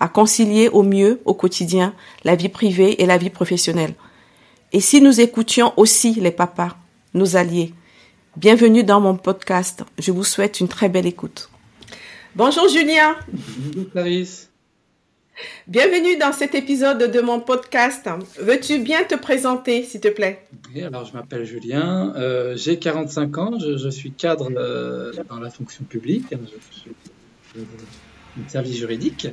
à 0.00 0.08
concilier 0.08 0.68
au 0.68 0.82
mieux 0.82 1.20
au 1.24 1.34
quotidien 1.34 1.94
la 2.24 2.36
vie 2.36 2.48
privée 2.48 3.02
et 3.02 3.06
la 3.06 3.18
vie 3.18 3.30
professionnelle. 3.30 3.94
Et 4.72 4.80
si 4.80 5.00
nous 5.00 5.20
écoutions 5.20 5.72
aussi 5.76 6.14
les 6.14 6.32
papas, 6.32 6.76
nos 7.14 7.36
alliés, 7.36 7.72
bienvenue 8.36 8.82
dans 8.82 9.00
mon 9.00 9.16
podcast. 9.16 9.84
Je 9.98 10.10
vous 10.10 10.24
souhaite 10.24 10.60
une 10.60 10.68
très 10.68 10.88
belle 10.88 11.06
écoute. 11.06 11.48
Bonjour 12.34 12.68
Julien. 12.68 13.14
Bonjour 13.32 13.90
Clarisse. 13.90 14.50
Bienvenue 15.66 16.16
dans 16.16 16.32
cet 16.32 16.54
épisode 16.54 17.10
de 17.10 17.20
mon 17.20 17.40
podcast. 17.40 18.08
Veux-tu 18.38 18.78
bien 18.78 19.02
te 19.02 19.14
présenter, 19.14 19.82
s'il 19.82 20.00
te 20.00 20.08
plaît? 20.08 20.44
Alors 20.76 21.04
je 21.04 21.12
m'appelle 21.12 21.44
Julien, 21.44 22.12
euh, 22.16 22.56
j'ai 22.56 22.78
45 22.78 23.38
ans, 23.38 23.58
je, 23.58 23.88
suis 23.88 24.12
cadre 24.12 24.50
euh, 24.56 25.12
dans 25.28 25.40
la 25.40 25.50
fonction 25.50 25.84
publique, 25.84 26.32
hein, 26.32 26.38
je, 27.56 27.60
un 28.38 28.48
service 28.48 28.76
juridique, 28.76 29.28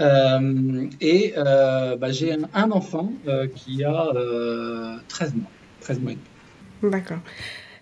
euh, 0.00 0.86
et 1.00 1.34
bah, 1.36 2.10
j'ai 2.10 2.36
un, 2.54 2.70
enfant 2.70 3.12
qui 3.54 3.84
a 3.84 4.08
13 5.08 5.34
mois, 5.34 5.50
13 5.80 6.00
mois 6.00 6.12
et 6.12 6.14
demi. 6.82 6.92
D'accord. 6.92 7.18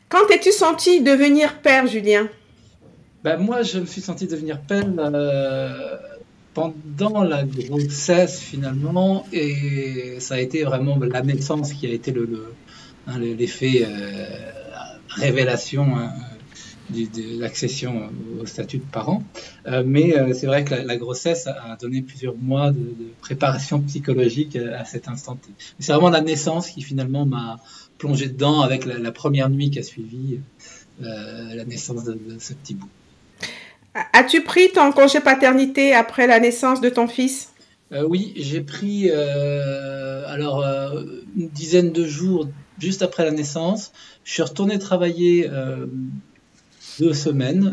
Quand 0.08 0.30
es-tu 0.30 0.52
senti 0.52 1.02
devenir 1.02 1.60
père, 1.60 1.86
Julien? 1.86 2.28
Ben, 3.24 3.38
Moi, 3.38 3.62
je 3.62 3.80
me 3.80 3.86
suis 3.86 4.00
senti 4.00 4.26
devenir 4.26 4.60
père 4.60 4.86
pendant 6.54 7.24
la 7.24 7.44
grossesse 7.44 8.40
finalement, 8.40 9.26
et 9.32 10.16
ça 10.20 10.36
a 10.36 10.38
été 10.38 10.62
vraiment 10.62 10.96
la 10.98 11.20
naissance 11.20 11.72
qui 11.72 11.86
a 11.86 11.90
été 11.90 12.12
le, 12.12 12.54
hein, 13.08 13.18
l'effet 13.18 13.84
euh, 13.84 14.24
révélation 15.08 15.96
hein, 15.96 16.10
de, 16.90 17.40
l'accession 17.40 18.10
au 18.40 18.46
statut 18.46 18.78
de 18.78 18.84
parent. 18.84 19.22
Euh, 19.66 19.82
mais 19.86 20.16
euh, 20.16 20.34
c'est 20.34 20.46
vrai 20.46 20.64
que 20.64 20.74
la, 20.74 20.96
grossesse 20.96 21.46
a 21.46 21.76
donné 21.80 22.02
plusieurs 22.02 22.36
mois 22.36 22.72
de, 22.72 22.94
préparation 23.20 23.80
psychologique 23.80 24.56
à 24.56 24.84
cet 24.84 25.08
instant 25.08 25.36
T. 25.36 25.50
C'est 25.78 25.92
vraiment 25.92 26.10
la 26.10 26.20
naissance 26.20 26.70
qui 26.70 26.82
finalement 26.82 27.26
m'a 27.26 27.58
plongé 27.98 28.28
dedans 28.28 28.60
avec 28.60 28.84
la, 28.84 29.12
première 29.12 29.48
nuit 29.48 29.70
qui 29.70 29.78
a 29.78 29.82
suivi 29.82 30.40
la 31.00 31.64
naissance 31.64 32.04
de 32.04 32.18
ce 32.38 32.52
petit 32.54 32.74
bout. 32.74 32.88
As-tu 34.12 34.42
pris 34.42 34.72
ton 34.72 34.90
congé 34.90 35.20
paternité 35.20 35.94
après 35.94 36.26
la 36.26 36.40
naissance 36.40 36.80
de 36.80 36.88
ton 36.88 37.06
fils? 37.06 37.52
Euh, 37.92 38.02
Oui, 38.02 38.32
j'ai 38.36 38.60
pris 38.60 39.08
euh, 39.10 40.24
alors 40.26 40.64
euh, 40.64 41.04
une 41.36 41.48
dizaine 41.48 41.92
de 41.92 42.04
jours 42.04 42.48
juste 42.78 43.02
après 43.02 43.24
la 43.24 43.30
naissance. 43.30 43.92
Je 44.24 44.32
suis 44.32 44.42
retourné 44.42 44.80
travailler 44.80 45.48
deux 46.98 47.12
semaines, 47.12 47.72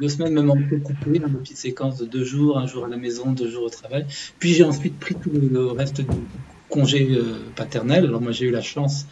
deux 0.00 0.08
semaines 0.08 0.34
même 0.34 0.50
un 0.50 0.62
peu 0.68 0.78
coupées, 0.78 1.16
une 1.16 1.38
petite 1.40 1.56
séquence 1.56 1.98
de 1.98 2.06
deux 2.06 2.24
jours, 2.24 2.58
un 2.58 2.66
jour 2.66 2.84
à 2.84 2.88
la 2.88 2.96
maison, 2.96 3.32
deux 3.32 3.50
jours 3.50 3.64
au 3.64 3.70
travail. 3.70 4.06
Puis 4.38 4.52
j'ai 4.54 4.64
ensuite 4.64 4.98
pris 4.98 5.14
tout 5.14 5.30
le, 5.30 5.66
reste 5.68 6.00
du 6.00 6.06
congé 6.68 7.18
paternel. 7.56 8.06
Alors 8.06 8.20
moi 8.20 8.32
j'ai 8.32 8.46
eu 8.46 8.50
la 8.50 8.62
chance 8.62 9.06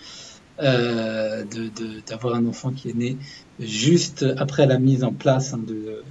d'avoir 0.59 2.35
un 2.35 2.47
enfant 2.47 2.71
qui 2.71 2.91
est 2.91 2.97
né 2.97 3.17
juste 3.59 4.27
après 4.37 4.67
la 4.67 4.79
mise 4.79 5.05
en 5.05 5.13
place 5.13 5.55
hein, 5.55 5.61
de, 5.67 6.03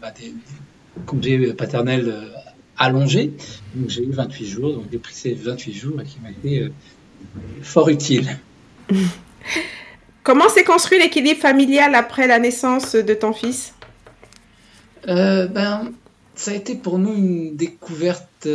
bah, 0.00 0.12
des 0.18 0.32
congés 1.04 1.52
paternels 1.52 2.08
euh, 2.08 2.28
allongés. 2.78 3.32
Donc 3.74 3.90
j'ai 3.90 4.04
eu 4.04 4.12
28 4.12 4.46
jours, 4.46 4.72
donc 4.72 4.84
j'ai 4.90 4.98
pris 4.98 5.14
ces 5.14 5.34
28 5.34 5.72
jours 5.72 6.00
et 6.00 6.04
qui 6.04 6.18
m'a 6.20 6.30
été 6.30 6.62
euh, 6.62 6.70
fort 7.62 7.88
utile. 7.88 8.38
Comment 10.26 10.48
s'est 10.48 10.64
construit 10.64 10.98
l'équilibre 10.98 11.40
familial 11.40 11.94
après 11.94 12.26
la 12.26 12.40
naissance 12.40 12.96
de 12.96 13.14
ton 13.14 13.32
fils? 13.32 13.74
Euh, 15.06 15.46
ben, 15.46 15.92
Ça 16.34 16.50
a 16.50 16.54
été 16.54 16.74
pour 16.74 16.98
nous 16.98 17.14
une 17.14 17.54
découverte 17.54 18.48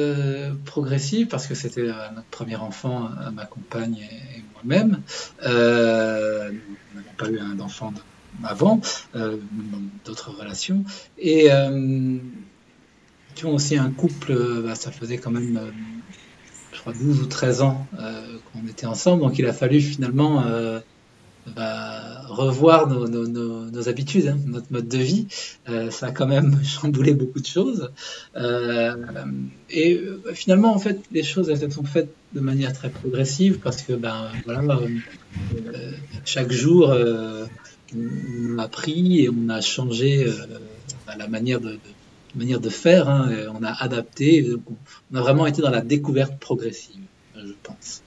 progressive 0.65 1.27
parce 1.27 1.47
que 1.47 1.55
c'était 1.55 1.87
notre 2.13 2.27
premier 2.29 2.57
enfant, 2.57 3.07
ma 3.33 3.45
compagne 3.45 3.99
et, 4.01 4.43
moi-même. 4.53 5.01
nous 5.41 5.49
n'avons 5.49 7.13
pas 7.17 7.29
eu 7.29 7.39
un 7.39 7.57
enfant 7.61 7.93
avant, 8.43 8.81
euh, 9.15 9.37
d'autres 10.03 10.31
relations. 10.31 10.83
Et 11.17 11.53
euh, 11.53 12.17
tu 13.35 13.45
vois 13.45 13.53
aussi 13.53 13.77
un 13.77 13.91
couple, 13.91 14.33
euh, 14.33 14.61
bah, 14.65 14.75
ça 14.75 14.91
faisait 14.91 15.19
quand 15.19 15.31
même, 15.31 15.71
je 16.73 16.79
crois, 16.81 16.91
12 16.91 17.21
ou 17.21 17.25
13 17.27 17.61
ans 17.61 17.87
qu'on 18.51 18.67
était 18.67 18.87
ensemble, 18.87 19.21
donc 19.21 19.39
il 19.39 19.45
a 19.45 19.53
fallu 19.53 19.79
finalement 19.79 20.43
bah, 21.55 22.21
revoir 22.27 22.87
nos, 22.87 23.89
habitudes, 23.89 24.27
hein, 24.27 24.37
notre 24.45 24.71
mode 24.71 24.87
de 24.87 24.97
vie. 24.97 25.27
ça 25.89 26.07
a 26.07 26.11
quand 26.11 26.27
même 26.27 26.63
chamboulé 26.63 27.13
beaucoup 27.13 27.39
de 27.39 27.45
choses. 27.45 27.89
et 29.69 30.01
finalement, 30.33 30.73
en 30.73 30.79
fait, 30.79 31.01
les 31.11 31.23
choses 31.23 31.49
elles 31.49 31.71
sont 31.71 31.83
faites 31.83 32.13
de 32.33 32.39
manière 32.39 32.73
très 32.73 32.89
progressive 32.89 33.59
parce 33.59 33.81
que 33.81 33.93
ben 33.93 34.27
voilà, 34.45 34.79
chaque 36.23 36.51
jour 36.51 36.93
on 37.95 38.57
a 38.57 38.67
pris 38.67 39.21
et 39.21 39.29
on 39.29 39.49
a 39.49 39.61
changé 39.61 40.25
euh, 40.25 40.33
la 41.17 41.27
manière 41.27 41.59
de, 41.59 41.79
manière 42.35 42.59
de 42.59 42.69
faire, 42.69 43.09
hein, 43.09 43.29
on 43.53 43.63
a 43.63 43.71
adapté, 43.71 44.47
on 45.11 45.15
a 45.15 45.21
vraiment 45.21 45.45
été 45.45 45.61
dans 45.61 45.69
la 45.69 45.81
découverte 45.81 46.39
progressive, 46.39 47.01
je 47.35 47.53
pense. 47.63 48.01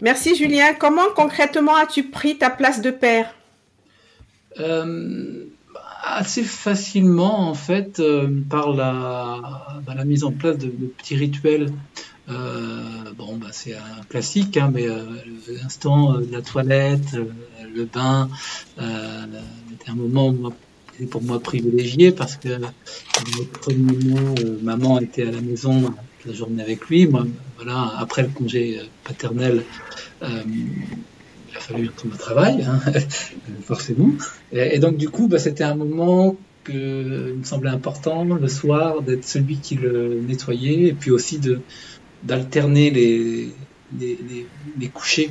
Merci 0.00 0.34
Julien. 0.34 0.74
Comment 0.78 1.10
concrètement 1.14 1.76
as-tu 1.76 2.04
pris 2.04 2.38
ta 2.38 2.50
place 2.50 2.80
de 2.80 2.90
père? 2.90 3.34
Euh, 4.60 5.46
Assez 6.06 6.44
facilement 6.44 7.48
en 7.48 7.54
fait 7.54 7.98
euh, 7.98 8.28
par 8.50 8.74
la, 8.74 9.40
bah, 9.86 9.94
la, 9.96 10.04
mise 10.04 10.22
en 10.22 10.32
place 10.32 10.58
de, 10.58 10.68
petits 10.68 11.16
rituels. 11.16 11.72
bon, 12.28 13.36
bah, 13.36 13.48
c'est 13.52 13.74
un 13.74 14.02
classique, 14.08 14.56
hein, 14.58 14.70
mais 14.72 14.86
l'instant 15.48 16.18
de 16.18 16.30
la 16.30 16.42
toilette, 16.42 17.16
le 17.74 17.84
bain 17.84 18.28
euh, 18.78 19.26
était 19.72 19.90
un 19.90 19.94
moment 19.94 20.34
pour 21.10 21.22
moi 21.22 21.40
privilégié 21.40 22.12
parce 22.12 22.36
que 22.36 22.48
le 22.48 23.44
premier 23.52 23.96
mois, 24.04 24.34
euh, 24.38 24.58
maman 24.62 25.00
était 25.00 25.26
à 25.26 25.32
la 25.32 25.40
maison 25.40 25.92
la 26.26 26.32
journée 26.32 26.62
avec 26.62 26.86
lui. 26.88 27.06
Moi, 27.06 27.26
voilà, 27.56 27.92
après 27.98 28.22
le 28.22 28.28
congé 28.28 28.78
euh, 28.78 28.84
paternel, 29.04 29.62
il 30.22 31.56
a 31.56 31.60
fallu 31.60 31.88
retourner 31.88 32.14
au 32.14 32.18
travail, 32.18 32.62
hein, 32.62 32.80
forcément. 33.62 34.10
Et, 34.52 34.78
donc, 34.78 34.96
du 34.96 35.08
coup, 35.08 35.28
bah, 35.28 35.38
c'était 35.38 35.64
un 35.64 35.74
moment 35.74 36.36
que 36.64 37.34
me 37.34 37.44
semblait 37.44 37.70
important 37.70 38.24
le 38.24 38.48
soir 38.48 39.02
d'être 39.02 39.24
celui 39.24 39.58
qui 39.58 39.74
le 39.74 40.20
nettoyait 40.26 40.84
et 40.88 40.92
puis 40.94 41.10
aussi 41.10 41.38
de 41.38 41.60
d'alterner 42.22 42.90
les, 42.90 43.50
les, 44.00 44.18
les 44.80 44.88
couchers 44.88 45.30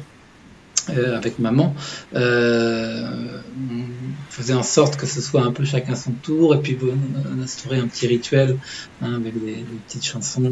euh, 0.90 1.16
avec 1.18 1.40
maman, 1.40 1.74
euh, 2.14 3.42
on 3.72 4.32
faisait 4.32 4.54
en 4.54 4.64
sorte 4.64 4.98
que 4.98 5.06
ce 5.06 5.22
soit 5.22 5.44
un 5.44 5.52
peu 5.52 5.64
chacun 5.64 5.96
son 5.96 6.12
tour, 6.12 6.56
et 6.56 6.60
puis 6.60 6.78
on 6.82 7.42
instaurait 7.42 7.80
un 7.80 7.88
petit 7.88 8.08
rituel 8.08 8.58
hein, 9.02 9.16
avec 9.16 9.34
des, 9.44 9.64
petites 9.88 10.06
chansons. 10.06 10.52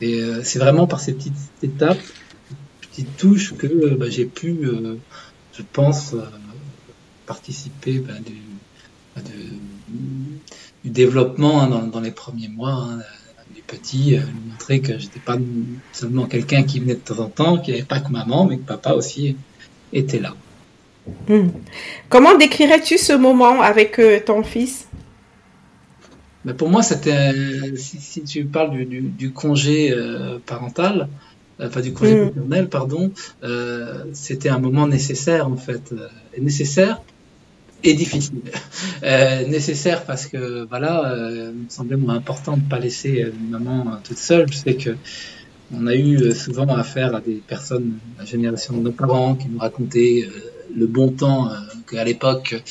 Et 0.00 0.20
euh, 0.20 0.42
c'est 0.42 0.58
vraiment 0.58 0.86
par 0.86 1.00
ces 1.00 1.14
petites 1.14 1.32
étapes, 1.62 2.02
petites 2.82 3.16
touches, 3.16 3.54
que 3.54 3.94
bah, 3.94 4.10
j'ai 4.10 4.26
pu, 4.26 4.68
je 5.56 5.62
pense, 5.72 6.14
participer 7.26 8.00
bah, 8.00 8.12
du, 8.24 8.36
bah, 9.16 9.22
du, 10.84 10.90
développement 10.90 11.62
hein, 11.62 11.68
dans, 11.68 11.86
dans, 11.86 12.00
les 12.00 12.10
premiers 12.10 12.48
mois. 12.48 12.74
Hein, 12.74 13.00
petit, 13.66 14.16
euh, 14.16 14.20
montrer 14.50 14.80
que 14.80 14.98
j'étais 14.98 15.20
pas 15.20 15.36
seulement 15.92 16.26
quelqu'un 16.26 16.62
qui 16.62 16.80
venait 16.80 16.94
de 16.94 17.00
temps 17.00 17.20
en 17.20 17.28
temps, 17.28 17.58
qui 17.58 17.72
avait 17.72 17.82
pas 17.82 18.00
que 18.00 18.10
maman, 18.10 18.46
mais 18.46 18.58
que 18.58 18.62
papa 18.62 18.92
aussi 18.92 19.36
était 19.92 20.20
là. 20.20 20.34
Hmm. 21.28 21.48
Comment 22.08 22.36
décrirais-tu 22.36 22.98
ce 22.98 23.12
moment 23.12 23.60
avec 23.60 23.98
euh, 23.98 24.20
ton 24.24 24.42
fils? 24.42 24.88
Mais 26.44 26.52
ben, 26.52 26.56
Pour 26.56 26.68
moi, 26.68 26.82
c'était, 26.82 27.32
si, 27.76 28.22
tu 28.22 28.44
parles 28.44 28.84
du, 28.84 29.32
congé 29.32 29.92
euh, 29.92 30.38
parental, 30.44 31.08
enfin 31.60 31.80
du 31.80 31.92
congé 31.92 32.14
hmm. 32.14 32.28
paternel, 32.28 32.68
pardon, 32.68 33.12
c'était 34.12 34.48
un 34.48 34.58
moment 34.58 34.86
nécessaire 34.86 35.48
en 35.48 35.56
fait, 35.56 35.94
nécessaire 36.38 37.00
et 37.84 37.94
difficile. 37.94 38.40
Euh, 39.02 39.46
nécessaire 39.46 40.04
parce 40.04 40.26
que 40.26 40.66
voilà, 40.68 41.12
euh, 41.12 41.52
il 41.54 41.64
me 41.64 41.68
semblait 41.68 41.96
moins 41.96 42.14
important 42.14 42.56
de 42.56 42.62
pas 42.62 42.78
laisser 42.78 43.22
euh, 43.22 43.32
maman 43.50 43.98
toute 44.02 44.16
seule. 44.16 44.50
Je 44.50 44.56
sais 44.56 44.74
que 44.74 44.96
on 45.72 45.86
a 45.86 45.94
eu 45.94 46.32
souvent 46.32 46.66
affaire 46.68 47.14
à 47.14 47.20
des 47.20 47.34
personnes 47.34 47.98
la 48.18 48.24
génération 48.24 48.76
de 48.76 48.82
nos 48.82 48.92
parents 48.92 49.34
qui 49.34 49.48
nous 49.48 49.58
racontaient 49.58 50.28
le 50.76 50.86
bon 50.86 51.08
temps 51.08 51.48
qu'à 51.90 52.04
l'époque 52.04 52.62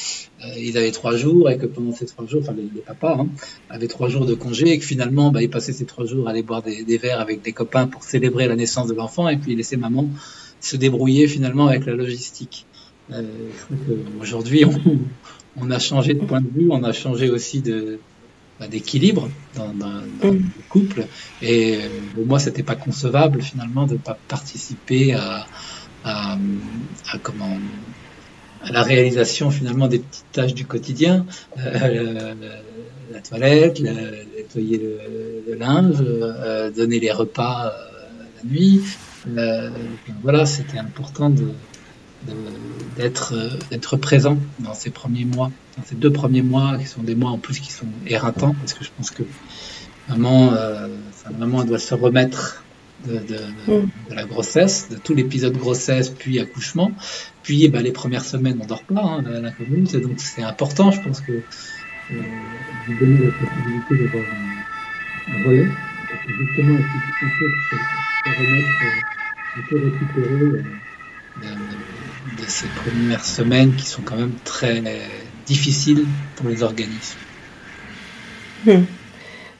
ils 0.57 0.77
avaient 0.77 0.91
trois 0.91 1.15
jours 1.15 1.49
et 1.49 1.57
que 1.57 1.65
pendant 1.65 1.91
ces 1.91 2.05
trois 2.05 2.27
jours, 2.27 2.41
enfin 2.43 2.53
les, 2.53 2.81
papas 2.81 3.17
hein, 3.19 3.27
avaient 3.69 3.87
trois 3.87 4.09
jours 4.09 4.25
de 4.25 4.35
congé 4.35 4.69
et 4.69 4.77
que 4.77 4.85
finalement 4.85 5.31
bah, 5.31 5.41
ils 5.41 5.49
passaient 5.49 5.73
ces 5.73 5.85
trois 5.85 6.05
jours 6.05 6.27
à 6.27 6.31
aller 6.31 6.43
boire 6.43 6.61
des, 6.61 6.83
des 6.83 6.97
verres 6.97 7.19
avec 7.19 7.41
des 7.41 7.51
copains 7.51 7.87
pour 7.87 8.03
célébrer 8.03 8.47
la 8.47 8.55
naissance 8.55 8.87
de 8.87 8.93
l'enfant 8.93 9.27
et 9.27 9.37
puis 9.37 9.55
laissaient 9.55 9.75
maman 9.75 10.07
se 10.61 10.77
débrouiller 10.77 11.27
finalement 11.27 11.67
avec 11.67 11.85
la 11.85 11.93
logistique. 11.93 12.65
Euh, 13.11 13.23
Aujourd'hui, 14.21 14.65
on, 14.65 14.79
on, 15.61 15.71
a 15.71 15.79
changé 15.79 16.13
de 16.13 16.25
point 16.25 16.41
de 16.41 16.47
vue, 16.47 16.67
on 16.71 16.83
a 16.83 16.93
changé 16.93 17.29
aussi 17.29 17.61
de 17.61 17.99
bah, 18.59 18.67
d'équilibre 18.67 19.29
dans, 19.55 19.73
dans, 19.73 20.01
dans, 20.21 20.31
le 20.31 20.41
couple. 20.69 21.05
Et 21.41 21.75
euh, 21.77 21.79
pour 22.15 22.25
moi, 22.25 22.39
c'était 22.39 22.63
pas 22.63 22.75
concevable 22.75 23.41
finalement 23.41 23.85
de 23.85 23.97
pas 23.97 24.17
participer 24.27 25.13
à, 25.13 25.45
à, 26.05 26.37
à, 27.11 27.17
comment 27.21 27.57
à 28.63 28.71
la 28.71 28.83
réalisation 28.83 29.51
finalement 29.51 29.87
des 29.87 29.99
petites 29.99 30.31
tâches 30.31 30.53
du 30.53 30.65
quotidien, 30.65 31.25
euh, 31.57 32.33
la 33.11 33.19
toilette, 33.19 33.81
nettoyer 33.81 34.77
le, 34.77 35.51
le 35.51 35.57
linge, 35.57 35.97
euh, 35.99 36.71
donner 36.71 36.99
les 37.01 37.11
repas 37.11 37.73
la 38.37 38.49
nuit. 38.49 38.81
Voilà, 40.21 40.45
c'était 40.45 40.77
important 40.77 41.29
de, 41.29 41.47
d'être 42.95 43.33
d'être 43.69 43.97
présent 43.97 44.37
dans 44.59 44.73
ces 44.73 44.89
premiers 44.89 45.25
mois, 45.25 45.51
dans 45.77 45.83
ces 45.83 45.95
deux 45.95 46.11
premiers 46.11 46.41
mois 46.41 46.77
qui 46.77 46.85
sont 46.85 47.03
des 47.03 47.15
mois 47.15 47.31
en 47.31 47.37
plus 47.37 47.59
qui 47.59 47.71
sont 47.71 47.87
éreintants 48.05 48.55
parce 48.59 48.73
que 48.73 48.83
je 48.83 48.89
pense 48.95 49.11
que 49.11 49.23
maman, 50.09 50.53
euh, 50.53 50.87
maman 51.37 51.61
elle 51.61 51.69
doit 51.69 51.79
se 51.79 51.93
remettre 51.93 52.63
de, 53.05 53.15
de, 53.15 53.39
mm. 53.67 53.89
de, 54.09 54.15
la 54.15 54.25
grossesse, 54.25 54.89
de 54.89 54.95
tout 54.95 55.13
l'épisode 55.13 55.57
grossesse 55.57 56.09
puis 56.09 56.39
accouchement, 56.39 56.91
puis 57.41 57.65
eh 57.65 57.69
ben, 57.69 57.81
les 57.81 57.91
premières 57.91 58.23
semaines 58.23 58.59
on 58.61 58.65
dort 58.65 58.83
pas, 58.83 59.01
hein, 59.01 59.23
la, 59.23 59.39
la 59.39 59.51
commune, 59.51 59.85
donc 59.85 60.19
c'est 60.19 60.43
important, 60.43 60.91
je 60.91 61.01
pense 61.01 61.19
que 61.19 61.33
euh, 61.33 61.41
vous 62.87 62.99
donner 62.99 63.25
la 63.25 63.31
possibilité 63.31 64.05
d'avoir 64.05 64.23
un, 64.31 65.33
un 65.33 65.43
relais, 65.47 65.67
parce 66.09 66.25
que 66.25 66.31
justement 66.33 66.77
la 66.77 66.83
situation 66.83 67.45
se 68.23 68.29
remettre, 68.39 68.67
euh, 69.71 69.89
récupérer. 69.89 70.63
De, 71.41 72.43
ces 72.47 72.67
premières 72.67 73.25
semaines 73.25 73.75
qui 73.75 73.85
sont 73.85 74.01
quand 74.01 74.15
même 74.15 74.33
très 74.43 74.83
difficiles 75.45 76.05
pour 76.35 76.49
les 76.49 76.61
organismes. 76.63 77.17
Hmm. 78.65 78.83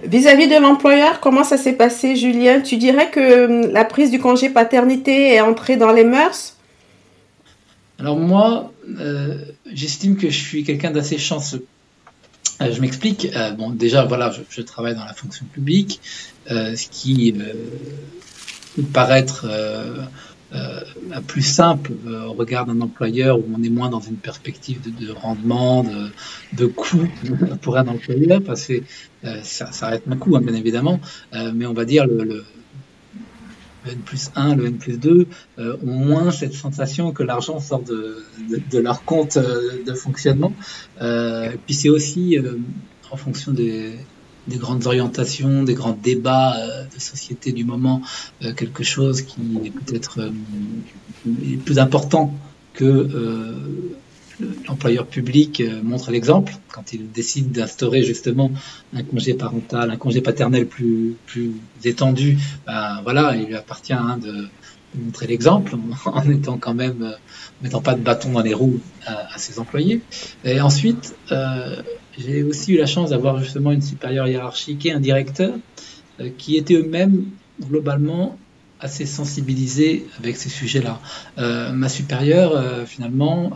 Vis-à-vis 0.06 0.48
de 0.48 0.56
l'employeur, 0.56 1.20
comment 1.22 1.44
ça 1.44 1.58
s'est 1.58 1.74
passé, 1.74 2.16
Julien? 2.16 2.62
Tu 2.62 2.78
dirais 2.78 3.10
que 3.10 3.46
hum, 3.46 3.72
la 3.72 3.86
prise 3.86 4.12
du 4.12 4.20
congé 4.20 4.50
paternité 4.50 5.34
est 5.34 5.42
entrée 5.42 5.78
dans 5.78 5.92
les 5.92 6.04
mœurs? 6.04 6.58
Alors 8.00 8.18
moi, 8.18 8.74
euh, 9.00 9.38
j'estime 9.72 10.18
que 10.18 10.30
je 10.30 10.38
suis 10.38 10.64
quelqu'un 10.64 10.92
d'assez 10.92 11.18
chanceux. 11.18 11.66
Euh, 12.62 12.72
je 12.74 12.82
m'explique. 12.82 13.30
Euh, 13.36 13.52
bon, 13.52 13.70
déjà, 13.70 14.04
voilà, 14.04 14.30
je, 14.32 14.42
je, 14.50 14.62
travaille 14.62 14.96
dans 14.96 15.06
la 15.06 15.14
fonction 15.14 15.46
publique, 15.46 16.02
ce 16.48 16.88
qui 16.90 17.34
peut 18.76 18.84
paraître 18.92 19.48
plus 21.28 21.42
simple 21.42 21.94
euh, 22.08 22.26
au 22.26 22.34
regard 22.34 22.66
d'un 22.66 22.80
employeur 22.82 23.40
où 23.40 23.46
on 23.56 23.64
est 23.64 23.70
moins 23.70 23.90
dans 23.90 24.00
une 24.00 24.18
perspective 24.18 24.82
de, 24.82 25.06
de 25.06 25.12
rendement, 25.12 25.84
de, 25.84 26.10
de 26.54 26.66
coût 26.68 27.08
pour 27.62 27.78
un 27.78 27.88
employeur, 27.88 28.42
parce 28.42 28.68
que 28.68 28.82
euh, 29.26 29.40
ça, 29.44 29.72
ça 29.72 29.88
reste 29.88 30.04
un 30.10 30.16
coût, 30.18 30.36
hein, 30.36 30.42
bien 30.42 30.56
évidemment, 30.56 31.00
euh, 31.34 31.52
mais 31.54 31.66
on 31.66 31.74
va 31.74 31.86
dire 31.86 32.06
le, 32.06 32.24
le, 32.24 32.46
le, 33.86 33.92
N 33.92 34.00
plus 34.00 34.32
1, 34.36 34.56
le 34.56 34.68
N 34.68 34.78
plus 34.78 34.98
2 34.98 35.28
euh, 35.60 35.78
ont 35.86 35.92
moins 35.92 36.32
cette 36.32 36.54
sensation 36.54 37.12
que 37.12 37.24
l'argent 37.24 37.60
sort 37.60 37.82
de, 37.82 38.24
de, 38.50 38.62
de, 38.70 38.80
leur 38.80 39.04
compte 39.04 39.38
de 39.38 39.94
fonctionnement. 39.94 40.54
puis 41.00 41.74
c'est 41.74 41.90
aussi 41.90 42.38
en 43.12 43.18
fonction 43.18 43.52
des 43.52 43.94
des 44.48 44.58
grandes 44.58 44.88
orientations, 44.88 45.64
des 45.64 45.74
grands 45.74 45.98
débats 46.02 46.58
euh, 46.58 46.84
de 46.94 47.00
société 47.00 47.52
du 47.52 47.64
moment, 47.64 48.02
euh, 48.44 48.54
quelque 48.54 48.84
chose 48.84 49.22
qui 49.22 49.42
est 49.66 49.72
peut-être 49.72 50.20
euh, 50.20 50.32
plus 51.66 51.80
important 51.80 52.34
que 52.74 52.84
euh, 52.84 53.96
l'employeur 54.68 55.06
public 55.06 55.62
euh, 55.62 55.82
montre 55.84 56.12
l'exemple 56.12 56.54
quand 56.72 56.94
il 56.94 57.12
décide 57.12 57.52
d'instaurer 57.52 58.04
justement 58.04 58.52
un 58.94 59.04
congé 59.04 59.34
parental, 59.34 59.92
un 59.92 59.98
congé 59.98 60.22
paternel 60.22 60.68
plus, 60.68 61.16
plus 61.28 61.54
étendu. 61.84 62.38
Ben, 62.66 63.02
voilà, 63.04 63.36
il 63.36 63.46
lui 63.46 63.56
appartient 63.56 63.94
hein, 63.94 64.18
de, 64.22 64.48
montrer 64.96 65.28
l'exemple 65.28 65.76
en 66.06 66.30
étant 66.30 66.58
quand 66.58 66.74
même, 66.76 67.16
mettant 67.62 67.82
pas 67.82 67.96
de 67.96 68.02
bâton 68.02 68.32
dans 68.32 68.42
les 68.42 68.54
roues 68.54 68.80
à, 69.06 69.34
à 69.34 69.38
ses 69.38 69.60
employés. 69.60 70.02
Et 70.44 70.62
ensuite, 70.62 71.16
euh, 71.32 71.82
j'ai 72.18 72.44
aussi 72.44 72.74
eu 72.74 72.78
la 72.78 72.86
chance 72.86 73.10
d'avoir 73.10 73.40
justement 73.40 73.72
une 73.72 73.82
supérieure 73.82 74.28
hiérarchique 74.28 74.86
et 74.86 74.92
un 74.92 75.00
directeur 75.00 75.54
euh, 76.20 76.30
qui 76.38 76.58
étaient 76.58 76.76
eux-mêmes 76.76 77.26
globalement 77.62 78.38
assez 78.80 79.06
sensibilisés 79.06 80.06
avec 80.20 80.36
ces 80.36 80.50
sujets-là. 80.50 81.00
Euh, 81.38 81.72
ma 81.72 81.90
supérieure, 81.90 82.52
euh, 82.56 82.86
finalement, 82.86 83.52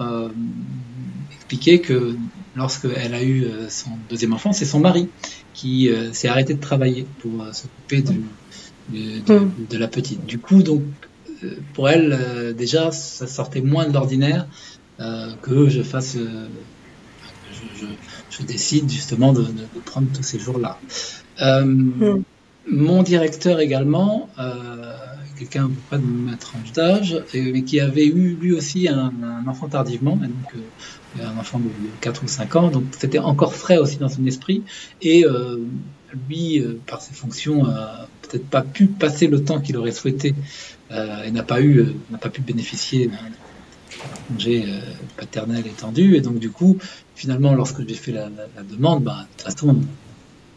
expliquait 1.34 1.80
que 1.80 2.16
lorsqu'elle 2.56 3.14
a 3.14 3.24
eu 3.24 3.46
son 3.70 3.92
deuxième 4.10 4.34
enfant, 4.34 4.54
c'est 4.54 4.66
son 4.66 4.80
mari 4.80 5.10
qui 5.54 5.90
s'est 6.14 6.30
arrêté 6.30 6.54
de 6.54 6.62
travailler 6.62 7.06
pour 7.20 7.46
s'occuper 7.52 8.02
de, 8.02 8.14
de, 8.94 9.40
mm. 9.40 9.52
de, 9.70 9.78
la 9.78 9.88
petite. 9.88 10.26
Du 10.26 10.40
coup, 10.40 10.64
donc, 10.64 10.84
pour 11.74 11.90
elle, 11.90 12.56
déjà, 12.58 12.92
ça 12.92 13.28
sortait 13.28 13.62
moins 13.62 13.86
de 13.88 13.94
l'ordinaire 13.94 14.48
que 14.98 15.68
je 15.68 15.82
fasse... 15.84 16.18
Je, 18.40 18.46
décide 18.46 18.90
justement 18.90 19.34
de, 19.34 19.42
de, 19.42 19.48
de 19.48 19.80
prendre 19.86 20.08
tous 20.14 20.24
ces 20.24 20.40
jours-là. 20.40 20.80
Euh, 21.42 21.66
mmh. 21.66 22.24
Mon 22.70 23.02
directeur 23.04 23.60
également, 23.60 24.30
euh, 24.40 24.94
quelqu'un 25.40 25.66
à 25.66 25.68
peu 25.68 25.74
près 25.88 25.98
de 25.98 26.04
ma 26.04 26.36
tranche 26.36 26.72
d'âge, 26.74 27.24
mais 27.34 27.64
qui 27.64 27.80
avait 27.80 28.06
eu 28.06 28.36
lui 28.36 28.54
aussi 28.54 28.90
un, 28.90 29.14
un 29.24 29.48
enfant 29.48 29.70
tardivement, 29.70 30.18
donc 30.18 30.30
euh, 30.56 31.26
un 31.26 31.38
enfant 31.40 31.60
de 31.60 31.70
4 32.02 32.24
ou 32.24 32.28
5 32.28 32.56
ans, 32.58 32.68
donc 32.70 32.84
c'était 32.98 33.20
encore 33.20 33.56
frais 33.56 33.78
aussi 33.78 33.98
dans 33.98 34.10
son 34.10 34.26
esprit, 34.26 34.64
et 35.02 35.26
lui, 36.30 36.64
par 36.86 37.02
ses 37.02 37.14
fonctions, 37.14 37.66
a 37.66 38.08
peut-être 38.22 38.48
pas 38.48 38.62
pu 38.62 38.88
passer 38.88 39.28
le 39.28 39.44
temps 39.44 39.62
qu'il 39.62 39.78
aurait 39.78 39.92
souhaité, 39.92 40.36
et 40.92 41.32
n'a 41.32 41.44
pas 41.44 41.62
eu, 41.62 41.86
n'a 42.12 42.18
pas 42.18 42.30
pu 42.30 42.42
bénéficier 42.42 43.10
congé 44.28 44.66
euh, 44.68 44.80
paternel 45.18 45.66
étendu. 45.66 46.16
Et 46.16 46.22
donc, 46.22 46.40
du 46.40 46.50
coup, 46.50 46.78
finalement, 47.16 47.54
lorsque 47.54 47.88
j'ai 47.88 47.96
fait 47.96 48.12
la, 48.12 48.24
la, 48.24 48.48
la 48.56 48.64
demande, 48.64 49.04
bah, 49.04 49.20
de 49.22 49.44
toute 49.44 49.54
façon, 49.54 49.78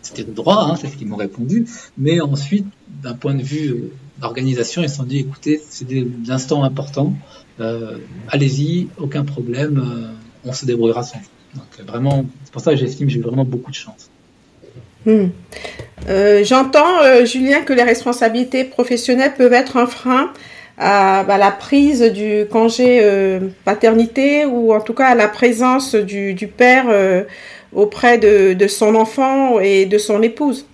c'était 0.03 0.23
le 0.23 0.33
droit, 0.33 0.69
hein, 0.71 0.77
c'est 0.81 0.89
ce 0.89 0.97
qu'ils 0.97 1.09
m'ont 1.09 1.17
répondu. 1.17 1.67
Mais 1.99 2.21
ensuite, 2.21 2.67
d'un 3.03 3.15
point 3.15 3.35
de 3.35 3.43
vue 3.43 3.69
euh, 3.69 3.93
d'organisation, 4.19 4.83
ils 4.83 4.89
se 4.89 4.97
sont 4.97 5.05
dit, 5.05 5.19
écoutez, 5.19 5.61
c'est 5.69 5.87
des 5.87 6.07
instants 6.29 6.65
importants, 6.65 7.15
euh, 7.61 7.99
allez-y, 8.29 8.89
aucun 8.99 9.25
problème, 9.25 9.79
euh, 9.79 10.49
on 10.49 10.53
se 10.53 10.65
débrouillera 10.65 11.03
sans 11.03 11.19
Donc, 11.55 11.65
euh, 11.79 11.83
vraiment, 11.87 12.25
c'est 12.45 12.53
pour 12.53 12.63
ça 12.63 12.73
que 12.73 12.79
j'estime 12.79 13.09
que 13.09 13.13
j'ai 13.13 13.21
vraiment 13.21 13.45
beaucoup 13.45 13.71
de 13.71 13.77
chance. 13.77 14.11
Euh, 15.07 16.45
J'entends, 16.45 17.25
Julien, 17.25 17.63
que 17.63 17.73
les 17.73 17.83
responsabilités 17.83 18.65
professionnelles 18.65 19.35
peuvent 19.35 19.53
être 19.53 19.77
un 19.77 19.87
frein 19.87 20.33
à 20.81 21.25
bah, 21.25 21.37
la 21.37 21.51
prise 21.51 22.01
du 22.01 22.47
congé 22.51 23.01
euh, 23.03 23.49
paternité 23.67 24.47
ou 24.47 24.73
en 24.73 24.81
tout 24.81 24.95
cas 24.95 25.09
à 25.09 25.15
la 25.15 25.29
présence 25.29 25.95
du, 25.95 26.51
père 26.57 26.87
euh, 26.89 27.25
auprès 27.73 28.17
de, 28.17 28.67
son 28.67 28.95
enfant 28.95 29.61
et 29.61 29.85
de 29.85 29.99
son 29.99 30.23
épouse. 30.23 30.65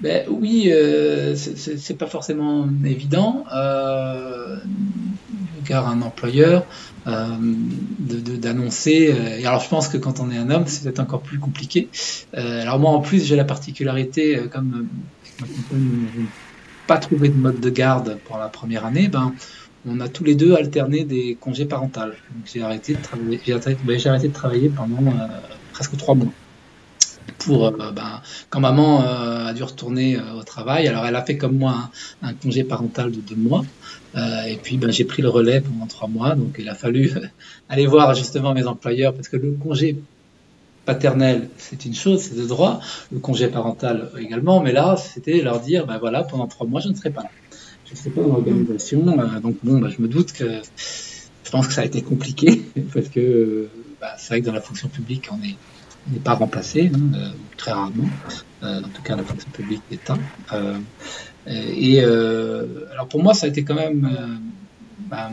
Ben, 0.00 0.24
oui, 0.28 0.68
euh, 0.70 1.34
c'est 1.34 1.98
pas 1.98 2.06
forcément 2.06 2.68
évident, 2.84 3.44
euh, 3.52 4.58
car 5.66 5.88
un 5.88 6.00
employeur 6.02 6.64
d'annoncer. 7.06 9.14
Et 9.40 9.46
alors 9.46 9.60
je 9.60 9.68
pense 9.68 9.88
que 9.88 9.96
quand 9.96 10.20
on 10.20 10.30
est 10.30 10.38
un 10.38 10.50
homme, 10.50 10.64
c'est 10.66 10.84
peut-être 10.84 11.00
encore 11.00 11.20
plus 11.20 11.38
compliqué. 11.38 11.88
Alors 12.32 12.78
moi 12.78 12.92
en 12.92 13.00
plus 13.00 13.24
j'ai 13.24 13.36
la 13.36 13.44
particularité, 13.44 14.40
comme 14.52 14.86
pas 16.86 16.98
trouvé 16.98 17.28
de 17.28 17.34
mode 17.34 17.60
de 17.60 17.70
garde 17.70 18.18
pour 18.24 18.38
la 18.38 18.48
première 18.48 18.84
année, 18.84 19.08
ben, 19.08 19.34
on 19.86 20.00
a 20.00 20.08
tous 20.08 20.24
les 20.24 20.34
deux 20.34 20.54
alterné 20.54 21.04
des 21.04 21.36
congés 21.40 21.66
parentaux. 21.66 22.00
J'ai 22.46 22.62
arrêté 22.62 22.94
de 22.94 23.02
travailler, 23.02 23.40
j'ai 23.44 23.52
arrêté, 23.52 23.76
ben, 23.84 23.98
de 23.98 24.28
travailler 24.28 24.68
pendant 24.70 25.06
euh, 25.06 25.26
presque 25.72 25.96
trois 25.96 26.14
mois. 26.14 26.32
pour 27.38 27.70
ben, 27.72 28.20
quand 28.50 28.60
maman 28.60 29.00
a 29.02 29.52
dû 29.52 29.62
retourner 29.62 30.18
au 30.38 30.42
travail. 30.42 30.88
Alors 30.88 31.04
elle 31.06 31.16
a 31.16 31.22
fait 31.22 31.36
comme 31.36 31.56
moi 31.56 31.90
un, 32.22 32.32
congé 32.34 32.64
parental 32.64 33.10
de 33.10 33.20
deux 33.20 33.36
mois. 33.36 33.64
et 34.16 34.56
puis 34.62 34.78
ben, 34.78 34.90
j'ai 34.90 35.04
pris 35.04 35.22
le 35.22 35.28
relais 35.28 35.60
pendant 35.60 35.86
trois 35.86 36.08
mois. 36.08 36.34
Donc 36.34 36.56
il 36.58 36.68
a 36.68 36.74
fallu 36.74 37.10
aller 37.68 37.86
voir 37.86 38.14
justement 38.14 38.54
mes 38.54 38.66
employeurs 38.66 39.14
parce 39.14 39.28
que 39.28 39.36
le 39.36 39.52
congé 39.52 39.96
paternel, 40.84 41.48
c'est 41.58 41.84
une 41.84 41.94
chose, 41.94 42.20
c'est 42.20 42.36
de 42.36 42.46
droit, 42.46 42.80
le 43.12 43.18
congé 43.18 43.48
parental 43.48 44.10
également, 44.18 44.60
mais 44.60 44.72
là, 44.72 44.96
c'était 44.96 45.40
leur 45.40 45.60
dire, 45.60 45.86
ben 45.86 45.98
voilà, 45.98 46.22
pendant 46.24 46.46
trois 46.46 46.66
mois, 46.66 46.80
je 46.80 46.88
ne 46.88 46.94
serai 46.94 47.10
pas 47.10 47.22
là. 47.22 47.30
Je 47.86 47.92
ne 47.92 47.96
serai 47.96 48.10
pas 48.10 48.22
dans 48.22 48.28
l'organisation, 48.28 49.00
donc 49.42 49.56
bon, 49.62 49.78
ben, 49.78 49.88
je 49.88 50.00
me 50.02 50.08
doute 50.08 50.32
que 50.32 50.60
je 51.44 51.50
pense 51.50 51.66
que 51.68 51.72
ça 51.72 51.82
a 51.82 51.84
été 51.84 52.02
compliqué, 52.02 52.62
parce 52.94 53.08
que 53.08 53.68
bah, 54.00 54.14
c'est 54.18 54.28
vrai 54.28 54.40
que 54.40 54.46
dans 54.46 54.52
la 54.52 54.60
fonction 54.60 54.88
publique, 54.88 55.28
on 55.32 55.38
n'est 55.38 55.56
pas 56.22 56.34
remplacé, 56.34 56.90
hein, 56.94 57.14
euh, 57.14 57.30
très 57.56 57.72
rarement, 57.72 58.08
euh, 58.62 58.80
en 58.80 58.88
tout 58.88 59.02
cas 59.02 59.16
la 59.16 59.22
fonction 59.22 59.50
publique 59.50 59.82
d'État. 59.90 60.18
Euh, 60.52 60.78
et 61.46 62.02
alors 62.02 63.06
pour 63.08 63.22
moi, 63.22 63.34
ça 63.34 63.46
a 63.46 63.48
été 63.50 63.64
quand 63.64 63.74
même, 63.74 64.40
bah, 65.10 65.30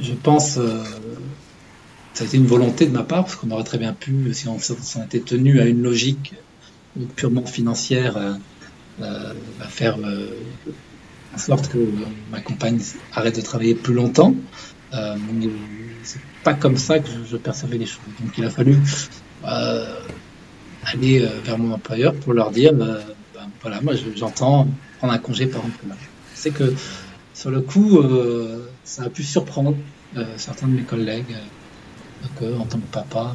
je 0.00 0.12
pense, 0.14 0.58
ça 2.16 2.24
a 2.24 2.26
été 2.26 2.36
une 2.38 2.46
volonté 2.46 2.86
de 2.86 2.92
ma 2.92 3.04
part, 3.04 3.24
parce 3.24 3.36
qu'on 3.36 3.50
aurait 3.50 3.64
très 3.64 3.78
bien 3.78 3.92
pu, 3.92 4.32
si 4.32 4.48
on 4.48 4.58
s'en 4.58 5.04
était 5.04 5.20
tenu 5.20 5.60
à 5.60 5.66
une 5.66 5.82
logique 5.82 6.34
purement 7.14 7.44
financière, 7.44 8.16
euh, 9.02 9.34
faire 9.68 9.98
en 11.36 11.38
sorte 11.38 11.68
que 11.68 11.78
ma 12.32 12.40
compagne 12.40 12.80
arrête 13.12 13.36
de 13.36 13.42
travailler 13.42 13.74
plus 13.74 13.92
longtemps. 13.92 14.34
Euh, 14.94 15.16
c'est 16.02 16.20
pas 16.42 16.54
comme 16.54 16.76
ça 16.78 16.98
que 17.00 17.08
je, 17.30 17.36
percevais 17.36 17.76
les 17.76 17.86
choses. 17.86 18.00
Donc 18.20 18.38
il 18.38 18.44
a 18.44 18.50
fallu 18.50 18.78
euh, 19.46 20.00
aller 20.84 21.22
euh, 21.22 21.28
vers 21.44 21.58
mon 21.58 21.74
employeur 21.74 22.14
pour 22.14 22.32
leur 22.32 22.50
dire, 22.50 22.72
ben, 22.72 22.98
voilà, 23.60 23.80
moi 23.82 23.92
j'entends 24.16 24.68
prendre 24.98 25.12
un 25.12 25.18
congé 25.18 25.46
par 25.46 25.60
exemple. 25.60 25.94
Je 26.34 26.40
sais 26.40 26.50
que 26.50 26.72
sur 27.34 27.50
le 27.50 27.60
coup, 27.60 28.02
ça 28.84 29.02
a 29.04 29.08
pu 29.10 29.22
surprendre 29.22 29.76
certains 30.36 30.68
de 30.68 30.72
mes 30.72 30.82
collègues 30.82 31.36
en 32.42 32.64
tant 32.64 32.78
que 32.78 32.92
papa, 32.92 33.34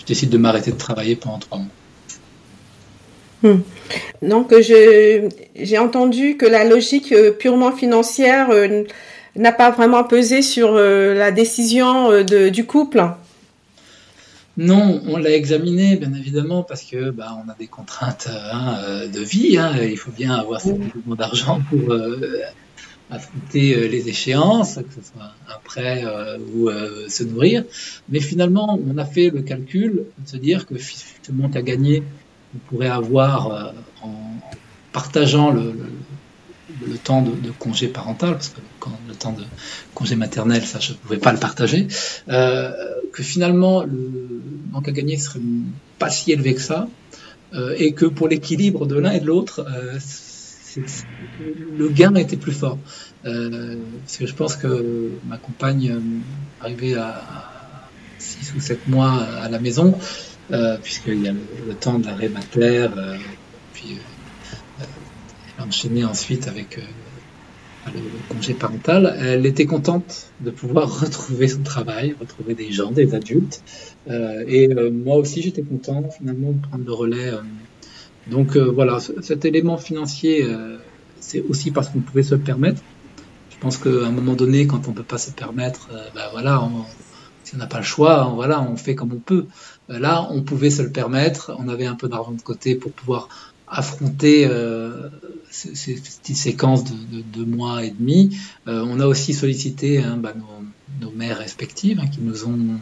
je 0.00 0.06
décide 0.06 0.30
de 0.30 0.38
m'arrêter 0.38 0.72
de 0.72 0.78
travailler 0.78 1.16
pendant 1.16 1.38
trois 1.38 1.58
mois. 1.58 1.68
Hmm. 3.42 3.60
Donc, 4.22 4.54
j'ai 4.60 5.78
entendu 5.78 6.36
que 6.36 6.46
la 6.46 6.64
logique 6.64 7.12
euh, 7.12 7.32
purement 7.32 7.72
financière 7.72 8.50
euh, 8.50 8.84
n'a 9.34 9.52
pas 9.52 9.70
vraiment 9.70 10.04
pesé 10.04 10.42
sur 10.42 10.74
euh, 10.74 11.14
la 11.14 11.32
décision 11.32 12.22
du 12.22 12.64
couple. 12.64 13.04
Non, 14.58 15.00
on 15.06 15.16
l'a 15.16 15.30
examiné, 15.30 15.96
bien 15.96 16.12
évidemment, 16.12 16.62
parce 16.62 16.82
que 16.82 17.10
bah, 17.10 17.36
on 17.44 17.50
a 17.50 17.54
des 17.58 17.66
contraintes 17.66 18.28
hein, 18.52 18.78
de 19.12 19.20
vie. 19.20 19.56
Hein, 19.56 19.72
il 19.82 19.96
faut 19.96 20.12
bien 20.12 20.34
avoir 20.34 20.60
suffisamment 20.60 21.16
d'argent 21.16 21.62
pour 21.70 21.96
affronter 23.14 23.88
les 23.88 24.08
échéances, 24.08 24.76
que 24.76 24.94
ce 24.94 25.12
soit 25.12 25.32
un 25.48 25.58
prêt 25.64 26.04
ou 26.54 26.70
se 27.08 27.22
nourrir. 27.24 27.64
Mais 28.08 28.20
finalement, 28.20 28.80
on 28.86 28.96
a 28.98 29.04
fait 29.04 29.30
le 29.30 29.42
calcul 29.42 30.04
de 30.18 30.28
se 30.28 30.36
dire 30.36 30.66
que 30.66 30.76
finalement, 30.76 31.50
as 31.54 31.62
gagné 31.62 32.02
on 32.54 32.58
pourrait 32.68 32.88
avoir 32.88 33.50
euh, 33.50 33.72
en 34.02 34.14
partageant 34.92 35.50
le, 35.50 35.72
temps 37.04 37.22
de, 37.22 37.50
congé 37.58 37.88
parental, 37.88 38.32
parce 38.32 38.48
que 38.48 38.60
quand 38.78 38.92
le 39.08 39.14
temps 39.14 39.32
de 39.32 39.44
congé 39.94 40.16
maternel, 40.16 40.64
ça, 40.64 40.78
je 40.80 40.92
ne 40.92 40.96
pouvais 40.96 41.18
pas 41.18 41.32
le 41.32 41.38
partager, 41.38 41.88
euh, 42.28 42.70
que 43.12 43.22
finalement, 43.22 43.82
le 43.82 44.42
manque 44.70 44.88
à 44.88 44.92
gagner 44.92 45.16
serait 45.16 45.40
pas 45.98 46.10
si 46.10 46.32
élevé 46.32 46.54
que 46.54 46.60
ça, 46.60 46.88
euh, 47.54 47.74
et 47.78 47.92
que 47.92 48.06
pour 48.06 48.28
l'équilibre 48.28 48.86
de 48.86 48.96
l'un 48.96 49.12
et 49.12 49.20
de 49.20 49.26
l'autre, 49.26 49.66
le 50.76 51.88
gain 51.88 52.14
était 52.14 52.36
plus 52.36 52.52
fort. 52.52 52.78
parce 53.22 54.16
que 54.18 54.26
je 54.26 54.34
pense 54.34 54.56
que 54.56 55.10
ma 55.26 55.38
compagne, 55.38 56.00
arrivée 56.60 56.94
à 56.94 57.22
6 58.22 58.54
ou 58.56 58.60
7 58.60 58.88
mois 58.88 59.12
à 59.12 59.48
la 59.48 59.58
maison, 59.58 59.94
euh, 60.50 60.76
puisqu'il 60.82 61.22
y 61.22 61.28
a 61.28 61.32
le, 61.32 61.74
temps 61.74 61.98
de 61.98 62.06
l'arrêt 62.06 62.28
mater, 62.28 62.88
euh, 62.96 63.16
puis 63.72 63.98
euh, 64.80 64.84
enchaîné 65.62 66.04
ensuite 66.04 66.48
avec 66.48 66.78
le, 67.86 68.00
congé 68.28 68.54
parental. 68.54 69.16
Elle 69.20 69.46
était 69.46 69.66
contente 69.66 70.30
de 70.40 70.50
pouvoir 70.50 71.00
retrouver 71.00 71.48
son 71.48 71.62
travail, 71.62 72.14
retrouver 72.20 72.54
des 72.54 72.72
gens, 72.72 72.90
des 72.90 73.14
adultes. 73.14 73.62
et 74.08 74.68
moi 74.90 75.16
aussi, 75.16 75.42
j'étais 75.42 75.62
content 75.62 76.02
finalement 76.10 76.52
de 76.52 76.66
prendre 76.66 76.84
le 76.84 76.92
relais. 76.92 77.30
Donc 78.28 78.56
voilà, 78.56 78.98
cet 79.00 79.44
élément 79.44 79.76
financier, 79.76 80.46
c'est 81.20 81.42
aussi 81.42 81.70
parce 81.70 81.88
qu'on 81.88 82.00
pouvait 82.00 82.22
se 82.22 82.34
le 82.34 82.40
permettre. 82.40 82.80
Je 83.50 83.56
pense 83.58 83.78
qu'à 83.78 83.90
un 83.90 84.10
moment 84.10 84.34
donné, 84.34 84.66
quand 84.66 84.88
on 84.88 84.90
ne 84.90 84.96
peut 84.96 85.02
pas 85.02 85.18
se 85.18 85.30
permettre, 85.30 85.88
ben 86.14 86.24
voilà, 86.32 86.62
on, 86.62 86.84
si 87.44 87.54
on 87.54 87.58
n'a 87.58 87.66
pas 87.66 87.78
le 87.78 87.84
choix, 87.84 88.32
voilà, 88.34 88.62
on 88.62 88.76
fait 88.76 88.94
comme 88.94 89.12
on 89.12 89.18
peut. 89.18 89.46
Euh, 89.90 89.98
là, 89.98 90.28
on 90.30 90.42
pouvait 90.42 90.70
se 90.70 90.82
le 90.82 90.90
permettre, 90.90 91.54
on 91.58 91.68
avait 91.68 91.86
un 91.86 91.94
peu 91.94 92.08
d'argent 92.08 92.32
de 92.32 92.42
côté 92.42 92.74
pour 92.74 92.92
pouvoir 92.92 93.28
affronter 93.68 94.46
euh, 94.46 95.08
ces, 95.50 95.94
petites 95.94 96.36
séquences 96.36 96.84
de, 96.84 97.20
deux 97.20 97.44
mois 97.44 97.84
et 97.84 97.90
demi. 97.90 98.36
Euh, 98.68 98.84
on 98.86 99.00
a 99.00 99.06
aussi 99.06 99.32
sollicité 99.32 99.98
hein, 99.98 100.16
bah, 100.18 100.34
nos, 101.00 101.10
mères 101.10 101.38
respectives 101.38 101.98
hein, 102.00 102.06
qui 102.06 102.20
nous 102.20 102.46
ont 102.46 102.78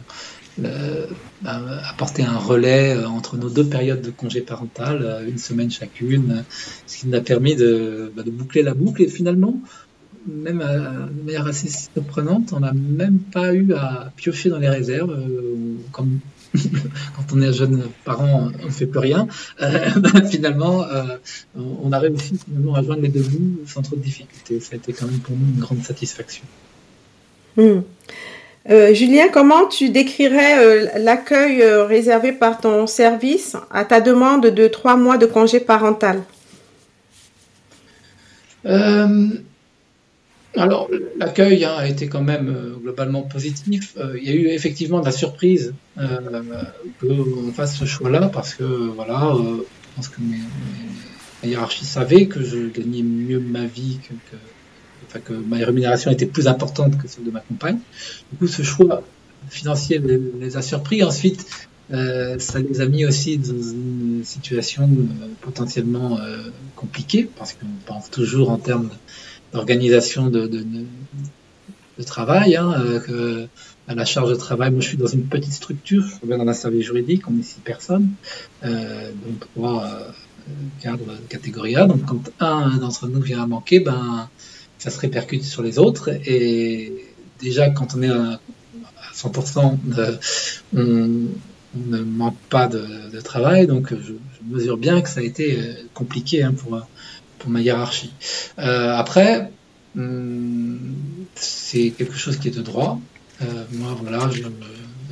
bah, 0.57 0.69
apporté 1.89 2.23
un 2.23 2.37
relais 2.37 3.03
entre 3.05 3.37
nos 3.37 3.49
deux 3.49 3.65
périodes 3.65 4.01
de 4.01 4.11
congé 4.11 4.41
parental, 4.41 5.25
une 5.27 5.37
semaine 5.37 5.71
chacune, 5.71 6.43
ce 6.87 6.97
qui 6.97 7.07
nous 7.07 7.15
a 7.15 7.21
permis 7.21 7.55
de, 7.55 8.11
bah, 8.15 8.23
de 8.23 8.31
boucler 8.31 8.63
la 8.63 8.73
boucle 8.73 9.01
et 9.01 9.07
finalement 9.07 9.59
même 10.27 10.59
de 10.59 11.23
manière 11.23 11.47
assez 11.47 11.67
surprenante, 11.67 12.53
on 12.53 12.59
n'a 12.59 12.73
même 12.73 13.17
pas 13.17 13.55
eu 13.55 13.73
à 13.73 14.11
piocher 14.15 14.49
dans 14.49 14.59
les 14.59 14.69
réserves, 14.69 15.17
quand 17.15 17.33
on 17.33 17.41
est 17.41 17.53
jeune 17.53 17.83
parent, 18.03 18.51
on 18.61 18.65
ne 18.65 18.71
fait 18.71 18.85
plus 18.85 18.99
rien. 18.99 19.27
Euh, 19.61 19.89
finalement, 20.31 20.83
euh, 20.83 21.17
on 21.55 21.91
a 21.91 21.99
réussi 21.99 22.37
finalement 22.37 22.75
à 22.75 22.83
joindre 22.83 23.01
les 23.01 23.09
deux 23.09 23.23
bouts 23.23 23.59
sans 23.67 23.81
trop 23.81 23.95
de 23.95 24.01
difficultés. 24.01 24.59
Ça 24.59 24.73
a 24.73 24.75
été 24.75 24.93
quand 24.93 25.05
même 25.05 25.19
pour 25.19 25.35
nous 25.35 25.45
une 25.53 25.59
grande 25.59 25.83
satisfaction. 25.83 26.43
Hmm. 27.57 27.81
Euh, 28.69 28.93
Julien, 28.93 29.29
comment 29.29 29.67
tu 29.67 29.89
décrirais 29.89 30.99
l'accueil 30.99 31.63
réservé 31.63 32.31
par 32.31 32.59
ton 32.59 32.85
service 32.85 33.55
à 33.71 33.85
ta 33.85 34.01
demande 34.01 34.47
de 34.47 34.67
trois 34.67 34.97
mois 34.97 35.17
de 35.17 35.25
congé 35.25 35.59
parental? 35.59 36.21
Alors, 40.55 40.89
l'accueil 41.17 41.63
hein, 41.63 41.75
a 41.77 41.87
été 41.87 42.07
quand 42.07 42.23
même 42.23 42.49
euh, 42.49 42.75
globalement 42.75 43.21
positif. 43.21 43.93
Euh, 43.97 44.17
il 44.21 44.27
y 44.27 44.31
a 44.31 44.33
eu 44.33 44.47
effectivement 44.47 44.99
de 44.99 45.05
la 45.05 45.11
surprise 45.11 45.73
euh, 45.97 46.41
qu'on 46.99 47.51
fasse 47.53 47.77
ce 47.77 47.85
choix-là 47.85 48.29
parce 48.33 48.55
que, 48.55 48.63
voilà, 48.63 49.33
je 49.37 49.95
pense 49.95 50.09
que 50.09 50.19
mes, 50.19 50.39
ma 51.41 51.49
hiérarchie 51.49 51.85
savait 51.85 52.25
que 52.25 52.43
je 52.43 52.67
gagnais 52.67 53.01
mieux 53.01 53.39
ma 53.39 53.65
vie, 53.65 53.99
que, 54.03 54.35
enfin, 55.11 55.19
que 55.19 55.33
ma 55.33 55.57
rémunération 55.57 56.11
était 56.11 56.25
plus 56.25 56.47
importante 56.47 56.97
que 56.97 57.07
celle 57.07 57.25
de 57.25 57.31
ma 57.31 57.41
compagne. 57.41 57.79
Du 58.31 58.37
coup, 58.37 58.47
ce 58.47 58.63
choix 58.63 59.03
financier 59.49 59.99
les, 59.99 60.57
a 60.57 60.61
surpris. 60.61 61.03
Ensuite, 61.03 61.45
ça 61.89 62.59
les 62.59 62.79
a 62.79 62.85
mis 62.85 63.05
aussi 63.05 63.37
dans 63.37 63.51
une 63.51 64.21
situation 64.23 64.89
potentiellement 65.41 66.19
compliquée 66.75 67.29
parce 67.37 67.53
qu'on 67.53 67.67
pense 67.85 68.09
toujours 68.09 68.49
en 68.49 68.57
termes 68.57 68.89
d'organisation 69.53 70.27
de, 70.27 70.47
de, 70.47 70.65
de, 71.97 72.03
travail, 72.03 72.55
hein, 72.55 72.73
euh, 73.09 73.45
à 73.87 73.95
la 73.95 74.05
charge 74.05 74.29
de 74.31 74.35
travail. 74.35 74.71
Moi, 74.71 74.81
je 74.81 74.87
suis 74.87 74.97
dans 74.97 75.07
une 75.07 75.25
petite 75.25 75.53
structure, 75.53 76.03
je 76.03 76.15
suis 76.15 76.27
dans 76.27 76.47
un 76.47 76.53
service 76.53 76.85
juridique, 76.85 77.23
on 77.29 77.37
est 77.37 77.43
six 77.43 77.59
personnes, 77.59 78.09
euh, 78.63 79.11
donc 79.25 79.47
trois 79.53 79.83
euh, 79.83 80.11
cadres 80.81 81.05
de 81.05 81.27
catégorie 81.29 81.75
A. 81.75 81.85
Donc, 81.85 82.05
quand 82.05 82.23
un 82.39 82.77
d'entre 82.77 83.07
nous 83.07 83.21
vient 83.21 83.43
à 83.43 83.45
manquer, 83.45 83.79
ben, 83.79 84.29
ça 84.81 84.89
se 84.89 84.99
répercute 84.99 85.43
sur 85.43 85.61
les 85.61 85.77
autres. 85.77 86.09
Et 86.25 87.05
déjà, 87.39 87.69
quand 87.69 87.95
on 87.95 88.01
est 88.01 88.09
à, 88.09 88.39
100%, 89.13 89.77
euh, 89.99 90.17
on, 90.75 91.27
ne 91.75 91.99
manque 91.99 92.37
pas 92.49 92.67
de, 92.67 93.19
travail. 93.21 93.67
Donc, 93.67 93.93
je, 93.93 94.13
mesure 94.49 94.77
bien 94.77 95.01
que 95.01 95.09
ça 95.09 95.19
a 95.19 95.23
été 95.23 95.59
euh, 95.59 95.73
compliqué 95.93 96.41
hein, 96.41 96.53
pour 96.57 96.81
pour 97.37 97.49
ma 97.51 97.61
hiérarchie. 97.61 98.11
Euh, 98.57 98.95
après, 98.95 99.51
hum, 99.95 100.95
c'est 101.35 101.91
quelque 101.91 102.17
chose 102.17 102.37
qui 102.37 102.47
est 102.47 102.57
de 102.57 102.63
droit. 102.63 102.99
Moi, 103.71 103.95
voilà, 104.01 104.29
je 104.31 104.43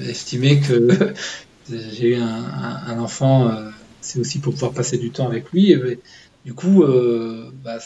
estimé 0.04 0.60
que 0.60 1.14
j'ai 1.70 2.10
eu 2.10 2.16
un, 2.16 3.00
enfant, 3.00 3.52
c'est 4.02 4.20
aussi 4.20 4.40
pour 4.40 4.54
pouvoir 4.54 4.72
passer 4.72 4.98
du 4.98 5.10
temps 5.12 5.28
avec 5.28 5.52
lui. 5.52 5.72
Et, 5.72 6.00
du 6.46 6.54
coup, 6.54 6.84
bah, 7.64 7.80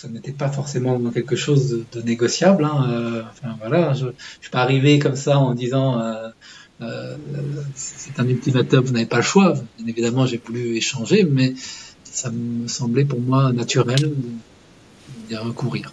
ça 0.00 0.08
n'était 0.08 0.32
pas 0.32 0.48
forcément 0.48 0.98
quelque 1.10 1.36
chose 1.36 1.84
de, 1.92 2.02
négociable. 2.02 2.64
Hein. 2.64 3.24
enfin, 3.30 3.56
voilà, 3.58 3.92
je, 3.92 4.06
ne 4.06 4.12
suis 4.40 4.50
pas 4.50 4.62
arrivé 4.62 4.98
comme 4.98 5.16
ça 5.16 5.38
en 5.38 5.54
disant 5.54 6.02
c'est 7.74 8.18
un 8.18 8.26
ultimatum, 8.26 8.84
vous 8.84 8.92
n'avez 8.92 9.06
pas 9.06 9.18
le 9.18 9.22
choix. 9.22 9.54
Bien 9.78 9.88
évidemment, 9.88 10.24
j'ai 10.24 10.40
voulu 10.44 10.76
échanger, 10.76 11.24
mais 11.24 11.54
ça 12.04 12.30
me 12.30 12.66
semblait 12.66 13.04
pour 13.04 13.20
moi 13.20 13.52
naturel 13.52 14.12
d'y 15.28 15.36
recourir. 15.36 15.92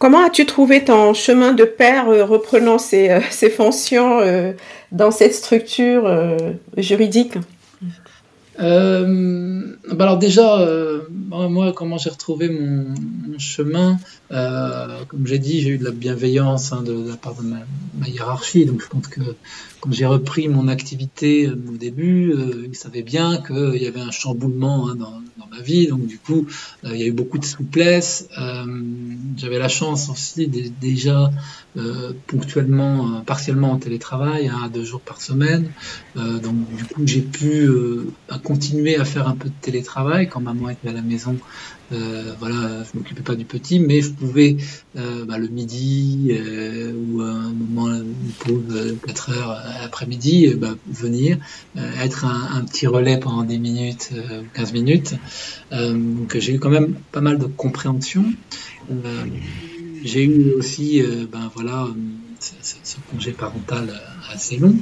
Comment 0.00 0.24
as-tu 0.24 0.46
trouvé 0.46 0.82
ton 0.82 1.12
chemin 1.12 1.52
de 1.52 1.64
père 1.64 2.08
euh, 2.08 2.24
reprenant 2.24 2.78
ses, 2.78 3.10
euh, 3.10 3.50
fonctions 3.50 4.20
euh, 4.20 4.52
dans 4.92 5.10
cette 5.10 5.34
structure 5.34 6.10
juridique? 6.78 7.34
Euh, 8.60 9.76
bah 9.92 10.04
alors 10.04 10.18
déjà, 10.18 10.60
euh, 10.60 11.00
moi, 11.10 11.72
comment 11.72 11.98
j'ai 11.98 12.10
retrouvé 12.10 12.50
mon, 12.50 12.94
chemin 13.38 13.98
euh, 14.32 15.04
Comme 15.08 15.26
j'ai 15.26 15.38
dit, 15.38 15.60
j'ai 15.62 15.70
eu 15.70 15.78
de 15.78 15.84
la 15.84 15.92
bienveillance 15.92 16.72
hein, 16.72 16.82
de, 16.82 17.08
la 17.08 17.16
part 17.16 17.34
de 17.36 17.42
ma, 17.42 18.06
hiérarchie. 18.06 18.66
Donc 18.66 18.82
je 18.82 18.88
pense 18.88 19.06
que 19.06 19.20
quand 19.80 19.92
j'ai 19.92 20.06
repris 20.06 20.48
mon 20.48 20.68
activité 20.68 21.48
au 21.48 21.76
début, 21.76 22.34
ils 22.68 22.76
savaient 22.76 23.02
bien 23.02 23.38
qu'il 23.38 23.82
y 23.82 23.86
avait 23.86 24.00
un 24.00 24.10
chamboulement 24.10 24.88
hein, 24.88 24.96
dans, 24.96 25.20
ma 25.50 25.62
vie. 25.62 25.88
Donc 25.88 26.06
du 26.06 26.18
coup, 26.18 26.46
il 26.84 26.96
y 26.96 27.02
a 27.02 27.06
eu 27.06 27.12
beaucoup 27.12 27.38
de 27.38 27.44
souplesse. 27.44 28.28
J'avais 29.36 29.58
la 29.58 29.68
chance 29.68 30.10
aussi 30.10 30.46
déjà 30.46 31.30
ponctuellement, 32.26 33.22
partiellement 33.22 33.72
en 33.72 33.78
télétravail, 33.78 34.48
hein, 34.48 34.70
deux 34.72 34.84
jours 34.84 35.00
par 35.00 35.20
semaine. 35.20 35.70
donc 36.14 36.76
du 36.76 36.84
coup, 36.84 37.02
j'ai 37.06 37.22
pu 37.22 37.68
continuer 38.50 38.96
à 38.96 39.04
faire 39.04 39.28
un 39.28 39.36
peu 39.36 39.48
de 39.48 39.54
télétravail 39.60 40.28
quand 40.28 40.40
maman 40.40 40.70
était 40.70 40.88
à 40.88 40.92
la 40.92 41.02
maison. 41.02 41.36
Euh, 41.92 42.34
voilà, 42.40 42.82
je 42.82 42.98
m'occupais 42.98 43.22
pas 43.22 43.36
du 43.36 43.44
petit, 43.44 43.78
mais 43.78 44.00
je 44.00 44.10
pouvais 44.10 44.56
euh, 44.96 45.24
bah, 45.24 45.38
le 45.38 45.46
midi 45.46 46.30
euh, 46.32 46.92
ou 46.92 47.22
un 47.22 47.52
moment 47.52 47.88
une 47.94 48.32
pause 48.40 48.96
4 49.06 49.30
heures 49.30 49.62
après-midi 49.84 50.54
bah, 50.56 50.74
venir 50.88 51.38
être 51.76 52.24
un, 52.24 52.64
petit 52.64 52.88
relais 52.88 53.18
pendant 53.18 53.44
10 53.44 53.58
minutes 53.60 54.10
ou 54.12 54.46
15 54.54 54.72
minutes. 54.72 55.14
donc 55.70 56.36
j'ai 56.36 56.54
eu 56.54 56.58
quand 56.58 56.70
même 56.70 56.94
pas 57.12 57.20
mal 57.20 57.38
de 57.38 57.46
compréhension. 57.46 58.24
j'ai 60.04 60.24
eu 60.24 60.52
aussi 60.58 61.02
ben 61.32 61.50
voilà 61.54 61.86
ce, 62.40 62.96
congé 63.10 63.32
parental 63.32 63.92
assez 64.32 64.56
long. 64.56 64.74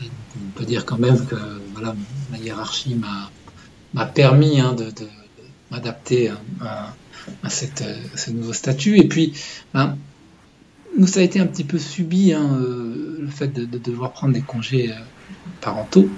On 0.00 0.58
peut 0.58 0.64
dire 0.64 0.84
quand 0.84 0.98
même 0.98 1.24
que 1.26 1.36
voilà, 1.74 1.94
ma 2.32 2.38
hiérarchie 2.38 2.96
m'a 3.94 4.06
permis 4.06 4.58
hein, 4.58 4.72
de, 4.72 4.90
m'adapter 5.70 6.32
à, 6.60 6.94
ce 7.48 8.30
nouveau 8.30 8.52
statut. 8.52 8.98
Et 8.98 9.06
puis, 9.06 9.32
ben, 9.72 9.96
nous, 10.98 11.06
ça 11.06 11.20
a 11.20 11.22
été 11.22 11.40
un 11.40 11.46
petit 11.46 11.64
peu 11.64 11.78
subi, 11.78 12.32
hein, 12.32 12.58
euh, 12.60 13.18
le 13.20 13.28
fait 13.28 13.48
de, 13.48 13.78
devoir 13.78 14.12
prendre 14.12 14.34
des 14.34 14.42
congés 14.42 14.90
euh, 14.90 14.96
parentaux, 15.60 16.08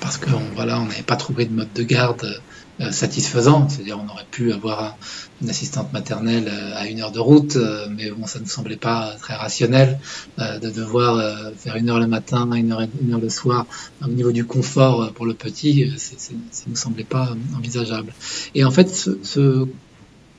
parce 0.00 0.18
qu'on 0.18 0.40
voilà, 0.54 0.80
on 0.80 0.86
n'avait 0.86 1.02
pas 1.02 1.16
trouvé 1.16 1.44
de 1.46 1.52
mode 1.52 1.72
de 1.74 1.82
garde 1.82 2.40
euh, 2.80 2.92
satisfaisant. 2.92 3.68
C'est-à-dire, 3.68 3.98
on 3.98 4.08
aurait 4.08 4.26
pu 4.30 4.52
avoir 4.52 4.96
une 5.42 5.50
assistante 5.50 5.92
maternelle 5.92 6.48
euh, 6.48 6.76
à 6.76 6.86
une 6.86 7.00
heure 7.00 7.10
de 7.10 7.18
route, 7.18 7.56
euh, 7.56 7.88
mais 7.90 8.10
bon, 8.12 8.28
ça 8.28 8.38
ne 8.38 8.44
semblait 8.44 8.76
pas 8.76 9.16
très 9.18 9.34
rationnel 9.34 9.98
de 10.38 10.70
devoir 10.70 11.20
faire 11.56 11.74
une 11.74 11.90
heure 11.90 11.98
le 11.98 12.06
matin, 12.06 12.48
une 12.52 12.70
heure, 12.70 12.82
une 13.02 13.12
heure 13.12 13.20
le 13.20 13.28
soir. 13.28 13.66
Au 14.04 14.08
niveau 14.08 14.30
du 14.30 14.44
confort 14.44 15.12
pour 15.12 15.26
le 15.26 15.34
petit, 15.34 15.92
ça 15.96 16.14
ne 16.32 16.70
nous 16.70 16.76
semblait 16.76 17.02
pas 17.02 17.34
envisageable. 17.56 18.12
Et 18.54 18.64
en 18.64 18.70
fait, 18.70 18.88
ce, 18.94 19.66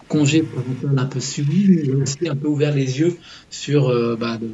congé 0.08 0.44
parental 0.44 0.98
un 0.98 1.06
peu 1.06 1.20
subi, 1.20 1.92
aussi 1.92 2.30
un 2.30 2.36
peu 2.36 2.48
ouvert 2.48 2.74
les 2.74 3.00
yeux 3.00 3.18
sur 3.50 3.90
bah, 4.18 4.38
le, 4.42 4.50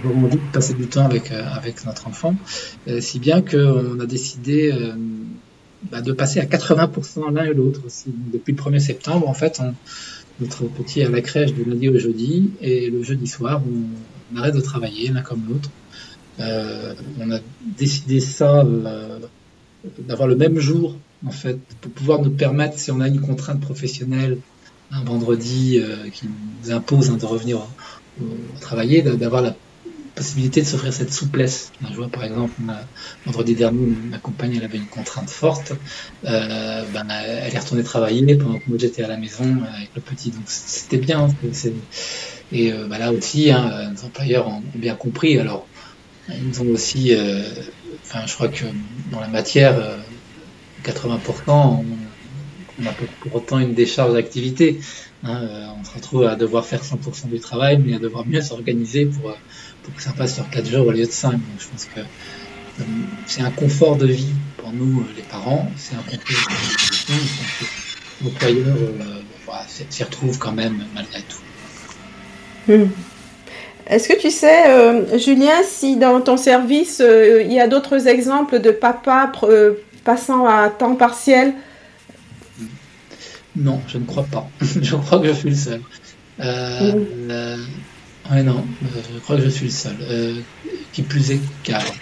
fait 0.00 0.08
d'avoir 0.08 0.24
envie 0.24 0.36
de 0.36 0.52
passer 0.52 0.74
du 0.74 0.86
temps 0.86 1.04
avec, 1.04 1.30
avec 1.30 1.84
notre 1.84 2.06
enfant, 2.06 2.34
si 3.00 3.18
bien 3.18 3.42
qu'on 3.42 4.00
a 4.00 4.06
décidé 4.06 4.72
bah, 5.90 6.00
de 6.00 6.12
passer 6.12 6.40
à 6.40 6.44
80% 6.44 7.32
l'un 7.32 7.44
et 7.44 7.54
l'autre. 7.54 7.80
Depuis 8.32 8.52
le 8.52 8.58
1er 8.58 8.80
septembre, 8.80 9.28
en 9.28 9.34
fait, 9.34 9.60
on, 9.60 9.74
notre 10.40 10.64
petit 10.64 11.00
est 11.00 11.04
à 11.04 11.08
la 11.08 11.20
crèche 11.20 11.52
du 11.52 11.64
lundi 11.64 11.88
au 11.88 11.98
jeudi, 11.98 12.50
et 12.60 12.90
le 12.90 13.02
jeudi 13.02 13.26
soir, 13.26 13.62
on, 13.66 14.36
arrête 14.36 14.54
de 14.54 14.60
travailler 14.60 15.08
l'un 15.08 15.22
comme 15.22 15.42
l'autre. 15.48 15.70
Euh, 16.40 16.94
on 17.18 17.30
a 17.30 17.38
décidé 17.78 18.20
ça, 18.20 18.60
euh, 18.60 19.18
d'avoir 20.00 20.28
le 20.28 20.36
même 20.36 20.58
jour, 20.58 20.96
en 21.24 21.30
fait, 21.30 21.58
pour 21.80 21.90
pouvoir 21.92 22.22
nous 22.22 22.30
permettre, 22.30 22.78
si 22.78 22.90
on 22.90 23.00
a 23.00 23.08
une 23.08 23.20
contrainte 23.20 23.60
professionnelle, 23.60 24.38
un 24.90 25.02
vendredi 25.02 25.78
euh, 25.78 26.08
qui 26.10 26.26
nous 26.26 26.72
impose 26.72 27.10
hein, 27.10 27.16
de 27.16 27.24
revenir 27.24 27.66
travailler, 28.60 29.00
d'avoir 29.00 29.42
la 29.42 29.54
possibilité 30.18 30.62
de 30.62 30.66
s'offrir 30.66 30.92
cette 30.92 31.12
souplesse. 31.12 31.70
Je 31.88 31.94
vois 31.94 32.08
par 32.08 32.24
exemple, 32.24 32.60
vendredi 33.24 33.54
dernier, 33.54 33.86
ma 34.10 34.18
compagne 34.18 34.56
elle 34.56 34.64
avait 34.64 34.78
une 34.78 34.86
contrainte 34.86 35.30
forte. 35.30 35.72
Euh, 36.24 36.84
ben, 36.92 37.06
elle 37.08 37.54
est 37.54 37.58
retournée 37.58 37.84
travailler 37.84 38.34
pendant 38.34 38.58
que 38.58 38.64
moi 38.66 38.78
j'étais 38.80 39.04
à 39.04 39.08
la 39.08 39.16
maison 39.16 39.44
avec 39.76 39.90
le 39.94 40.00
petit. 40.00 40.30
Donc 40.30 40.42
c'était 40.46 40.96
bien. 40.96 41.28
Et 42.50 42.72
euh, 42.72 42.86
ben 42.88 42.98
là 42.98 43.12
aussi, 43.12 43.50
hein, 43.52 43.92
les 43.94 44.04
employeurs 44.04 44.48
ont 44.48 44.62
bien 44.74 44.96
compris. 44.96 45.38
Alors, 45.38 45.66
ils 46.28 46.60
ont 46.62 46.68
aussi, 46.68 47.14
euh, 47.14 47.42
enfin, 48.02 48.26
je 48.26 48.34
crois 48.34 48.48
que 48.48 48.64
dans 49.12 49.20
la 49.20 49.28
matière, 49.28 49.76
80%, 50.84 51.20
on, 51.48 52.86
a 52.86 52.92
pour 53.20 53.36
autant 53.36 53.60
une 53.60 53.74
décharge 53.74 54.14
d'activité. 54.14 54.80
Hein, 55.24 55.48
on 55.80 55.84
se 55.84 55.92
retrouve 55.94 56.24
à 56.24 56.36
devoir 56.36 56.64
faire 56.64 56.82
100% 56.82 57.28
du 57.28 57.40
travail, 57.40 57.78
mais 57.84 57.94
à 57.94 57.98
devoir 57.98 58.26
mieux 58.26 58.40
s'organiser 58.40 59.06
pour 59.06 59.34
que 59.96 60.02
ça 60.02 60.12
passe 60.12 60.34
sur 60.34 60.48
4 60.48 60.68
jours 60.68 60.86
au 60.86 60.90
lieu 60.90 61.06
de 61.06 61.10
5. 61.10 61.38
je 61.58 61.66
pense 61.66 61.84
que 61.86 62.00
euh, 62.00 62.84
c'est 63.26 63.42
un 63.42 63.50
confort 63.50 63.96
de 63.96 64.06
vie 64.06 64.32
pour 64.56 64.72
nous, 64.72 65.00
euh, 65.00 65.04
les 65.16 65.22
parents, 65.22 65.70
c'est 65.76 65.94
un 65.94 66.02
confort 66.02 66.18
de 66.28 66.34
vie 66.34 67.58
pour 68.20 68.30
l'employeur 68.30 68.76
euh, 68.76 69.22
s'y 69.90 70.04
retrouve 70.04 70.38
quand 70.38 70.52
même 70.52 70.84
malgré 70.94 71.22
tout. 71.22 72.72
Hmm. 72.72 72.88
Est-ce 73.86 74.08
que 74.08 74.20
tu 74.20 74.30
sais, 74.30 75.18
Julien, 75.18 75.62
si 75.66 75.96
dans 75.96 76.20
ton 76.20 76.36
service, 76.36 77.00
il 77.00 77.50
y 77.50 77.58
a 77.58 77.66
d'autres 77.66 78.06
exemples 78.06 78.60
de 78.60 78.70
papas 78.70 79.32
passant 80.04 80.46
à 80.46 80.68
temps 80.68 80.94
partiel? 80.94 81.54
Non, 83.56 83.80
je 83.88 83.96
ne 83.96 84.04
crois 84.04 84.26
pas. 84.30 84.46
je 84.60 84.94
crois 84.96 85.20
que 85.20 85.28
je 85.28 85.32
suis 85.32 85.50
le 85.50 85.56
seul. 85.56 85.80
Hmm. 86.38 87.64
Ouais, 88.30 88.42
non, 88.42 88.64
euh, 88.82 88.86
je 89.14 89.18
crois 89.20 89.36
que 89.36 89.42
je 89.42 89.48
suis 89.48 89.66
le 89.66 89.70
seul. 89.70 89.96
Euh, 90.02 90.40
qui 90.92 91.02
plus 91.02 91.30
est 91.30 91.40
cadre. 91.62 91.94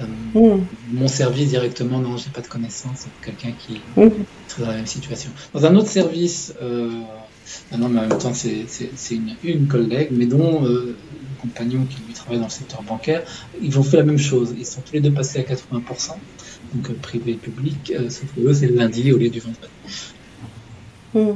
Euh, 0.00 0.04
hmm. 0.34 0.64
Mon 0.92 1.08
service 1.08 1.48
directement, 1.48 1.98
non, 1.98 2.16
j'ai 2.16 2.30
pas 2.30 2.40
de 2.40 2.46
connaissance 2.46 3.06
quelqu'un 3.22 3.52
qui 3.58 3.80
hmm. 3.96 4.02
est 4.02 4.60
dans 4.60 4.68
la 4.68 4.76
même 4.76 4.86
situation. 4.86 5.30
Dans 5.52 5.64
un 5.66 5.74
autre 5.74 5.88
service, 5.88 6.54
ah 6.60 7.76
non, 7.76 7.88
mais 7.88 8.00
en 8.00 8.08
même 8.08 8.18
temps, 8.18 8.34
c'est 8.34 8.66
une, 9.10 9.34
une, 9.42 9.66
collègue, 9.66 10.08
mais 10.12 10.26
dont 10.26 10.62
le 10.62 10.96
compagnon 11.40 11.86
qui 11.90 11.96
lui 12.06 12.14
travaille 12.14 12.38
dans 12.38 12.44
le 12.44 12.50
secteur 12.50 12.82
bancaire, 12.82 13.22
ils 13.60 13.78
ont 13.78 13.82
fait 13.82 13.96
la 13.96 14.04
même 14.04 14.18
chose. 14.18 14.54
Ils 14.56 14.66
sont 14.66 14.80
tous 14.82 14.92
les 14.92 15.00
deux 15.00 15.12
passés 15.12 15.40
à 15.40 15.42
80%, 15.42 16.10
donc 16.74 16.92
privé 16.98 17.32
et 17.32 17.36
public, 17.36 17.92
sauf 18.10 18.26
que 18.36 18.40
eux, 18.42 18.54
c'est 18.54 18.66
le 18.66 18.76
lundi 18.76 19.12
au 19.12 19.16
lieu 19.16 19.30
du 19.30 19.40
vendredi. 19.40 19.68
Hmm. 21.14 21.34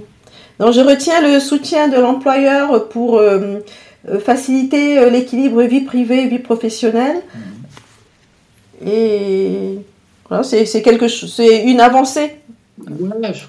Donc, 0.58 0.72
je 0.72 0.80
retiens 0.80 1.20
le 1.20 1.40
soutien 1.40 1.88
de 1.88 1.96
l'employeur 1.96 2.88
pour 2.88 3.18
euh, 3.18 3.58
faciliter 4.18 4.98
euh, 4.98 5.10
l'équilibre 5.10 5.62
vie 5.62 5.82
privée 5.82 6.26
vie 6.26 6.38
professionnelle. 6.38 7.22
Mm. 7.34 8.88
Et 8.88 9.78
voilà, 10.28 10.42
c'est 10.42 10.82
quelque 10.82 11.08
chose, 11.08 11.32
c'est 11.32 11.64
une 11.64 11.80
avancée. 11.80 12.36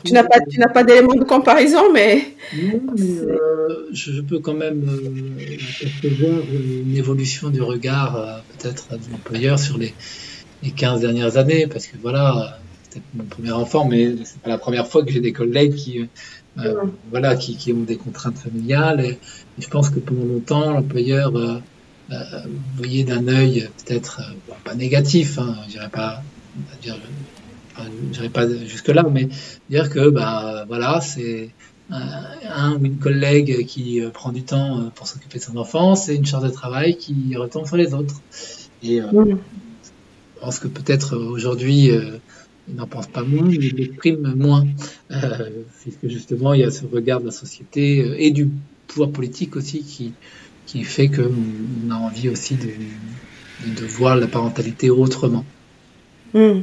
tu 0.03 0.13
n'as 0.13 0.23
pas, 0.23 0.39
tu 0.47 0.59
n'as 0.59 0.67
pas 0.67 0.83
d'éléments 0.83 1.15
de 1.15 1.23
comparaison, 1.23 1.91
mais. 1.91 2.35
Euh, 2.55 3.87
je 3.91 4.21
peux 4.21 4.39
quand 4.39 4.53
même 4.53 4.81
voir 4.81 6.39
une 6.53 6.95
évolution 6.95 7.49
du 7.49 7.61
regard 7.61 8.43
peut-être 8.57 8.89
de 8.91 9.11
l'employeur 9.11 9.57
sur 9.57 9.77
les, 9.77 9.93
les 10.61 10.71
15 10.71 11.01
dernières 11.01 11.37
années, 11.37 11.65
parce 11.65 11.87
que 11.87 11.95
voilà, 11.99 12.59
c'était 12.83 13.01
mon 13.15 13.23
premier 13.23 13.51
enfant, 13.51 13.85
mais 13.85 14.13
c'est 14.23 14.39
pas 14.39 14.49
la 14.49 14.59
première 14.59 14.85
fois 14.87 15.03
que 15.03 15.11
j'ai 15.11 15.21
des 15.21 15.33
collègues 15.33 15.73
qui 15.73 16.07
euh, 16.59 16.75
voilà, 17.09 17.35
qui, 17.35 17.57
qui, 17.57 17.73
ont 17.73 17.81
des 17.81 17.97
contraintes 17.97 18.37
familiales. 18.37 19.03
Et, 19.03 19.19
je 19.59 19.67
pense 19.67 19.89
que 19.89 19.99
pendant 19.99 20.25
longtemps, 20.25 20.71
l'employeur 20.71 21.35
euh, 21.35 21.59
euh 22.11 22.41
voyait 22.77 23.03
d'un 23.03 23.27
œil 23.27 23.69
peut-être 23.85 24.21
euh, 24.21 24.53
pas 24.63 24.75
négatif, 24.75 25.39
hein, 25.39 25.55
je 25.65 25.73
dirais 25.73 25.89
pas, 25.89 26.21
dirais 28.11 28.29
pas 28.29 28.47
jusque 28.65 28.89
là, 28.89 29.03
mais 29.11 29.29
dire 29.69 29.89
que 29.89 30.09
bah 30.09 30.65
voilà, 30.67 31.01
c'est 31.01 31.49
un 31.91 32.77
ou 32.79 32.85
une 32.85 32.97
collègue 32.97 33.65
qui 33.65 34.01
prend 34.13 34.31
du 34.31 34.43
temps 34.43 34.91
pour 34.95 35.07
s'occuper 35.07 35.37
de 35.37 35.43
son 35.43 35.57
enfant, 35.57 35.95
c'est 35.95 36.15
une 36.15 36.25
charge 36.25 36.45
de 36.45 36.49
travail 36.49 36.97
qui 36.97 37.35
retombe 37.35 37.67
sur 37.67 37.77
les 37.77 37.93
autres. 37.93 38.15
Et 38.81 38.99
je 38.99 39.35
pense 40.39 40.59
que 40.59 40.67
peut-être 40.67 41.15
aujourd'hui 41.17 41.91
il 42.67 42.75
n'en 42.75 42.87
pense 42.87 43.07
pas 43.07 43.23
moins, 43.23 43.49
il 43.49 43.75
l'exprime 43.75 44.33
moins, 44.35 44.65
euh, 45.11 45.49
puisque 45.81 46.07
justement 46.07 46.53
il 46.53 46.61
y 46.61 46.63
a 46.63 46.71
ce 46.71 46.85
regard 46.85 47.19
de 47.19 47.25
la 47.25 47.31
société 47.31 48.01
euh, 48.01 48.15
et 48.17 48.31
du 48.31 48.49
pouvoir 48.87 49.09
politique 49.09 49.55
aussi 49.55 49.83
qui, 49.83 50.13
qui 50.65 50.83
fait 50.83 51.09
qu'on 51.09 51.91
a 51.91 51.95
envie 51.95 52.29
aussi 52.29 52.55
de, 52.55 52.69
de 53.67 53.85
voir 53.85 54.15
la 54.15 54.27
parentalité 54.27 54.89
autrement. 54.89 55.45
Hmm. 56.33 56.61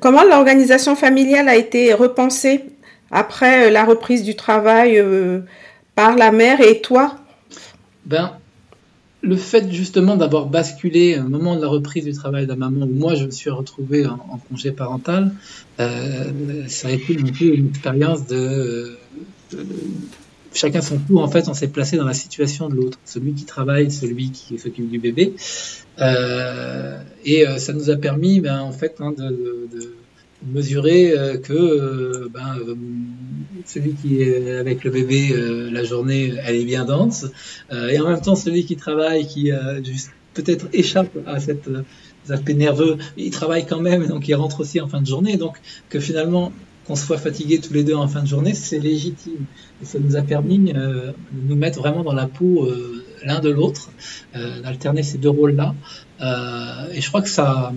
Comment 0.00 0.24
l'organisation 0.24 0.96
familiale 0.96 1.48
a 1.48 1.56
été 1.56 1.92
repensée 1.92 2.64
après 3.10 3.70
la 3.70 3.84
reprise 3.84 4.24
du 4.24 4.34
travail 4.34 4.98
euh, 4.98 5.40
par 5.94 6.16
la 6.16 6.32
mère 6.32 6.60
et 6.60 6.80
toi? 6.80 7.16
Ben, 8.06 8.32
le 9.20 9.36
fait 9.36 9.70
justement 9.70 10.16
d'avoir 10.16 10.46
basculé 10.46 11.18
au 11.18 11.28
moment 11.28 11.56
de 11.56 11.62
la 11.62 11.68
reprise 11.68 12.04
du 12.04 12.12
travail 12.12 12.44
de 12.44 12.50
la 12.50 12.56
maman, 12.56 12.86
où 12.86 12.92
moi 12.92 13.14
je 13.14 13.26
me 13.26 13.30
suis 13.30 13.50
retrouvé 13.50 14.06
en, 14.06 14.38
congé 14.50 14.70
parental, 14.72 15.32
euh, 15.80 16.32
ça 16.68 16.88
a 16.88 16.90
été 16.90 17.14
une 17.14 17.68
expérience 17.68 18.26
de, 18.26 18.96
chacun 20.54 20.80
son 20.80 20.98
tour. 20.98 21.22
En 21.22 21.28
fait, 21.28 21.48
on 21.48 21.54
s'est 21.54 21.68
placé 21.68 21.96
dans 21.96 22.06
la 22.06 22.14
situation 22.14 22.68
de 22.68 22.76
l'autre, 22.76 22.98
celui 23.04 23.34
qui 23.34 23.44
travaille, 23.44 23.90
celui 23.90 24.30
qui 24.30 24.58
s'occupe 24.58 24.88
du 24.88 24.98
bébé, 24.98 25.34
euh, 26.00 26.98
et 27.24 27.46
euh, 27.46 27.58
ça 27.58 27.72
nous 27.72 27.90
a 27.90 27.96
permis, 27.96 28.40
ben, 28.40 28.60
en 28.60 28.72
fait, 28.72 28.96
hein, 29.00 29.12
de, 29.16 29.68
mesurer 30.52 31.12
euh, 31.12 31.38
que 31.38 32.28
ben, 32.28 32.58
celui 33.64 33.94
qui 33.94 34.20
est 34.20 34.56
avec 34.56 34.84
le 34.84 34.90
bébé 34.90 35.34
la 35.72 35.84
journée, 35.84 36.34
elle 36.44 36.56
est 36.56 36.64
bien 36.64 36.84
dense, 36.84 37.26
et 37.72 37.98
en 37.98 38.08
même 38.08 38.20
temps 38.20 38.34
celui 38.34 38.66
qui 38.66 38.76
travaille, 38.76 39.26
qui 39.26 39.50
peut-être 40.34 40.66
échappe 40.74 41.16
à 41.26 41.40
cette 41.40 41.70
aspect 42.28 42.52
nerveux, 42.52 42.98
il 43.16 43.30
travaille 43.30 43.64
quand 43.64 43.80
même, 43.80 44.06
donc 44.06 44.28
il 44.28 44.34
rentre 44.34 44.60
aussi 44.60 44.82
en 44.82 44.88
fin 44.88 45.00
de 45.00 45.06
journée, 45.06 45.38
donc 45.38 45.56
que 45.88 45.98
finalement 45.98 46.52
qu'on 46.86 46.96
soit 46.96 47.18
fatigué 47.18 47.60
tous 47.60 47.72
les 47.72 47.84
deux 47.84 47.94
en 47.94 48.08
fin 48.08 48.22
de 48.22 48.26
journée, 48.26 48.54
c'est 48.54 48.78
légitime. 48.78 49.46
Ça 49.82 49.98
nous 49.98 50.16
a 50.16 50.22
permis 50.22 50.58
de 50.58 51.14
nous 51.32 51.56
mettre 51.56 51.78
vraiment 51.78 52.02
dans 52.02 52.12
la 52.12 52.26
peau 52.26 52.68
l'un 53.24 53.40
de 53.40 53.50
l'autre, 53.50 53.90
d'alterner 54.34 55.02
ces 55.02 55.18
deux 55.18 55.30
rôles-là. 55.30 55.74
et 56.92 57.00
je 57.00 57.08
crois 57.08 57.22
que 57.22 57.28
ça, 57.28 57.72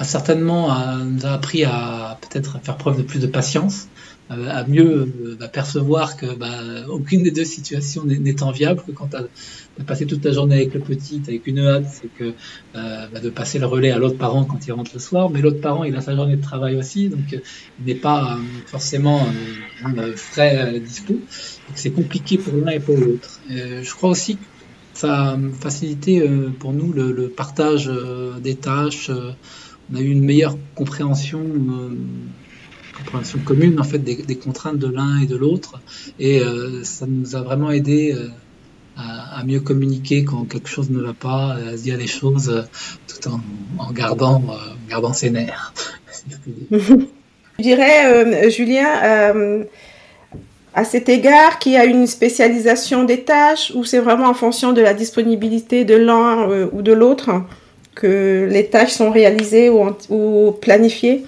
a 0.00 0.04
certainement 0.04 0.74
euh, 0.74 1.04
nous 1.04 1.26
a 1.26 1.32
appris 1.32 1.64
à 1.64 2.18
peut-être 2.22 2.58
faire 2.62 2.76
preuve 2.76 2.96
de 2.96 3.02
plus 3.02 3.20
de 3.20 3.26
patience, 3.26 3.84
euh, 3.84 4.09
à 4.30 4.64
mieux 4.64 5.12
euh, 5.40 5.46
percevoir 5.48 6.16
que 6.16 6.34
bah, 6.34 6.60
aucune 6.88 7.22
des 7.22 7.30
deux 7.30 7.44
situations 7.44 8.04
n'est 8.04 8.42
enviable, 8.42 8.82
que 8.86 8.92
quand 8.92 9.08
tu 9.08 9.16
as, 9.16 9.84
passé 9.84 10.06
toute 10.06 10.20
ta 10.20 10.30
journée 10.32 10.56
avec 10.56 10.74
le 10.74 10.80
petit, 10.80 11.20
avec 11.26 11.46
une 11.46 11.58
hâte, 11.60 11.86
c'est 11.90 12.08
que 12.08 12.34
bah, 12.74 13.20
de 13.22 13.30
passer 13.30 13.58
le 13.58 13.66
relais 13.66 13.90
à 13.90 13.98
l'autre 13.98 14.18
parent 14.18 14.44
quand 14.44 14.66
il 14.66 14.72
rentre 14.72 14.90
le 14.94 15.00
soir, 15.00 15.30
mais 15.30 15.40
l'autre 15.40 15.60
parent, 15.60 15.84
il 15.84 15.96
a 15.96 16.00
sa 16.00 16.14
journée 16.14 16.36
de 16.36 16.42
travail 16.42 16.76
aussi, 16.76 17.08
donc 17.08 17.32
il 17.32 17.40
n'est 17.86 17.94
pas 17.94 18.38
forcément 18.66 19.26
frais 20.16 20.78
dispo. 20.80 21.14
C'est 21.74 21.90
compliqué 21.90 22.36
pour 22.36 22.54
l'un 22.54 22.72
et 22.72 22.80
pour 22.80 22.98
l'autre. 22.98 23.40
je 23.48 23.94
crois 23.94 24.10
aussi 24.10 24.36
que 24.36 24.44
ça 24.92 25.30
a 25.30 25.38
facilité 25.58 26.22
pour 26.58 26.74
nous 26.74 26.92
le, 26.92 27.28
partage 27.28 27.90
des 28.42 28.56
tâches 28.56 29.10
on 29.92 29.96
a 29.96 30.00
eu 30.00 30.08
une 30.08 30.24
meilleure 30.24 30.56
compréhension, 30.74 31.40
euh, 31.40 31.96
compréhension 33.10 33.40
commune 33.44 33.80
en 33.80 33.84
fait 33.84 33.98
des, 33.98 34.36
contraintes 34.36 34.78
de 34.78 34.88
l'un 34.88 35.20
et 35.20 35.26
de 35.26 35.36
l'autre, 35.36 35.80
et 36.18 36.40
euh, 36.40 36.84
ça 36.84 37.06
nous 37.08 37.34
a 37.36 37.42
vraiment 37.42 37.70
aidé 37.70 38.14
euh, 38.14 38.28
à, 38.96 39.42
mieux 39.44 39.60
communiquer 39.60 40.24
quand 40.24 40.44
quelque 40.44 40.68
chose 40.68 40.90
ne 40.90 41.00
va 41.00 41.12
pas, 41.12 41.54
à 41.54 41.76
se 41.76 41.82
dire 41.82 41.96
les 41.96 42.06
choses 42.06 42.64
tout 43.08 43.30
en, 43.78 43.92
gardant, 43.92 44.42
gardant 44.88 45.12
ses 45.12 45.30
nerfs. 45.30 45.72
je 46.70 47.62
dirais, 47.62 48.50
Julien, 48.50 49.64
à 50.74 50.84
cet 50.84 51.08
égard, 51.08 51.58
qu'il 51.58 51.72
y 51.72 51.76
a 51.76 51.84
une 51.84 52.06
spécialisation 52.06 53.04
des 53.04 53.22
tâches 53.22 53.72
ou 53.74 53.84
c'est 53.84 53.98
vraiment 53.98 54.28
en 54.28 54.34
fonction 54.34 54.72
de 54.72 54.80
la 54.80 54.94
disponibilité 54.94 55.84
de 55.84 55.96
l'un 55.96 56.48
ou 56.72 56.82
de 56.82 56.92
l'autre 56.92 57.30
que 57.94 58.48
les 58.50 58.66
tâches 58.66 58.92
sont 58.92 59.10
réalisées 59.10 59.70
ou, 59.70 60.52
planifiées? 60.60 61.24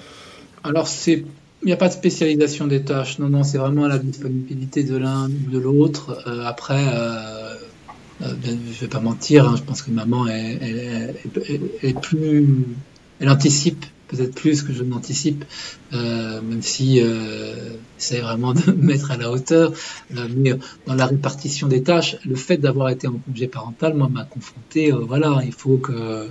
Alors, 0.65 0.87
c'est 0.87 1.25
il 1.63 1.67
n'y 1.67 1.73
a 1.73 1.77
pas 1.77 1.89
de 1.89 1.93
spécialisation 1.93 2.67
des 2.67 2.83
tâches. 2.83 3.19
Non, 3.19 3.29
non, 3.29 3.45
c'est 3.45 3.59
vraiment 3.59 3.87
la 3.87 3.99
disponibilité 3.99 4.83
de 4.83 4.97
l'un 4.97 5.29
ou 5.29 5.51
de 5.51 5.59
l'autre. 5.59 6.23
Euh, 6.27 6.45
après, 6.45 6.87
euh, 6.89 7.55
euh, 8.23 8.35
ben, 8.35 8.59
je 8.67 8.77
ne 8.77 8.81
vais 8.81 8.89
pas 8.89 9.01
mentir, 9.01 9.49
hein, 9.49 9.55
je 9.57 9.63
pense 9.63 9.83
que 9.83 9.91
maman 9.91 10.27
est, 10.27 11.15
plus. 12.01 12.67
Elle 13.21 13.29
anticipe 13.29 13.87
peut-être 14.09 14.35
plus 14.35 14.63
que 14.63 14.73
je 14.73 14.83
n'anticipe, 14.83 15.45
même 15.93 16.61
si 16.61 17.01
c'est 17.97 18.21
vraiment 18.21 18.53
de 18.53 18.73
me 18.73 18.73
mettre 18.89 19.13
à 19.13 19.17
la 19.17 19.31
hauteur. 19.31 19.73
mais 20.11 20.55
dans 20.87 20.95
la 20.95 21.07
répartition 21.07 21.69
des 21.69 21.83
tâches, 21.83 22.17
le 22.27 22.35
fait 22.35 22.59
d'avoir 22.59 22.91
été 22.91 23.07
en 23.07 23.15
congé 23.15 23.47
parental, 23.47 23.95
moi, 23.95 24.09
m'a 24.09 24.25
confronté. 24.25 24.91
voilà, 24.91 25.41
il 25.47 25.53
faut 25.53 25.79
que 25.79 26.27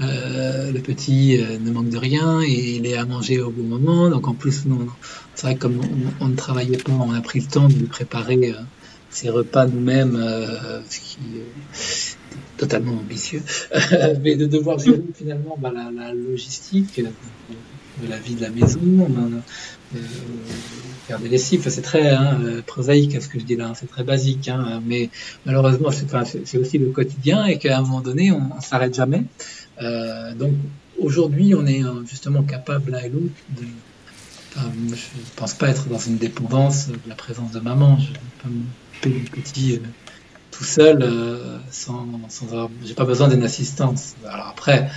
euh, 0.00 0.72
le 0.72 0.80
petit 0.80 1.40
euh, 1.40 1.56
ne 1.58 1.70
manque 1.70 1.88
de 1.88 1.98
rien 1.98 2.42
et 2.42 2.76
il 2.76 2.86
est 2.86 2.96
à 2.96 3.04
manger 3.04 3.40
au 3.40 3.50
bon 3.50 3.62
moment. 3.62 4.10
Donc 4.10 4.26
en 4.26 4.34
plus, 4.34 4.64
c'est 5.34 5.46
vrai 5.46 5.54
que 5.54 5.60
comme 5.60 5.80
on, 6.20 6.28
ne 6.28 6.36
travaillait 6.36 6.78
pas, 6.78 6.92
on 6.92 7.12
a 7.12 7.20
pris 7.20 7.40
le 7.40 7.46
temps 7.46 7.68
de 7.68 7.74
lui 7.74 7.86
préparer 7.86 8.50
euh, 8.50 8.60
ses 9.10 9.30
repas 9.30 9.66
nous-mêmes, 9.66 10.16
ce 10.88 10.98
qui 10.98 11.18
est 11.36 12.16
totalement 12.56 12.94
ambitieux, 12.94 13.42
mais 14.22 14.34
de 14.34 14.46
devoir 14.46 14.80
gérer 14.80 15.02
finalement 15.14 15.56
bah, 15.60 15.72
la, 15.72 16.12
logistique 16.12 17.00
de 17.00 18.08
la 18.08 18.18
vie 18.18 18.34
de 18.34 18.40
la 18.40 18.50
maison, 18.50 18.80
faire 21.06 21.20
des 21.20 21.28
lessives, 21.28 21.64
c'est 21.68 21.82
très 21.82 22.10
hein, 22.10 22.40
prosaïque 22.66 23.22
ce 23.22 23.28
que 23.28 23.38
je 23.38 23.44
dis 23.44 23.54
là, 23.54 23.72
c'est 23.76 23.88
très 23.88 24.02
basique, 24.02 24.48
hein, 24.48 24.82
mais 24.84 25.10
malheureusement 25.46 25.90
c'est 25.92 26.58
aussi 26.58 26.78
le 26.78 26.86
quotidien 26.86 27.44
et 27.44 27.58
qu'à 27.58 27.78
un 27.78 27.82
moment 27.82 28.00
donné 28.00 28.32
on, 28.32 28.56
ne 28.56 28.60
s'arrête 28.60 28.96
jamais. 28.96 29.22
Euh, 29.82 30.34
donc 30.34 30.52
aujourd'hui, 30.98 31.54
on 31.54 31.66
est 31.66 31.84
euh, 31.84 32.04
justement 32.06 32.42
capable 32.42 32.92
l'un 32.92 33.00
et 33.00 33.08
l'autre 33.08 33.34
de. 33.56 33.64
Enfin, 34.56 34.70
je 34.88 34.92
ne 34.92 35.36
pense 35.36 35.54
pas 35.54 35.68
être 35.68 35.88
dans 35.88 35.98
une 35.98 36.16
dépendance 36.16 36.88
de 36.88 36.96
la 37.08 37.16
présence 37.16 37.50
de 37.50 37.60
maman. 37.60 37.98
Je 37.98 38.10
ne 38.10 38.14
peux 38.14 38.20
pas 38.42 38.48
me 38.48 39.14
le 39.20 39.30
petit 39.30 39.74
euh, 39.74 39.80
tout 40.52 40.64
seul 40.64 41.04
sans, 41.70 42.06
sans 42.28 42.46
avoir. 42.46 42.70
J'ai 42.84 42.94
pas 42.94 43.04
besoin 43.04 43.28
d'une 43.28 43.42
assistance. 43.42 44.14
Alors 44.24 44.46
après, 44.46 44.88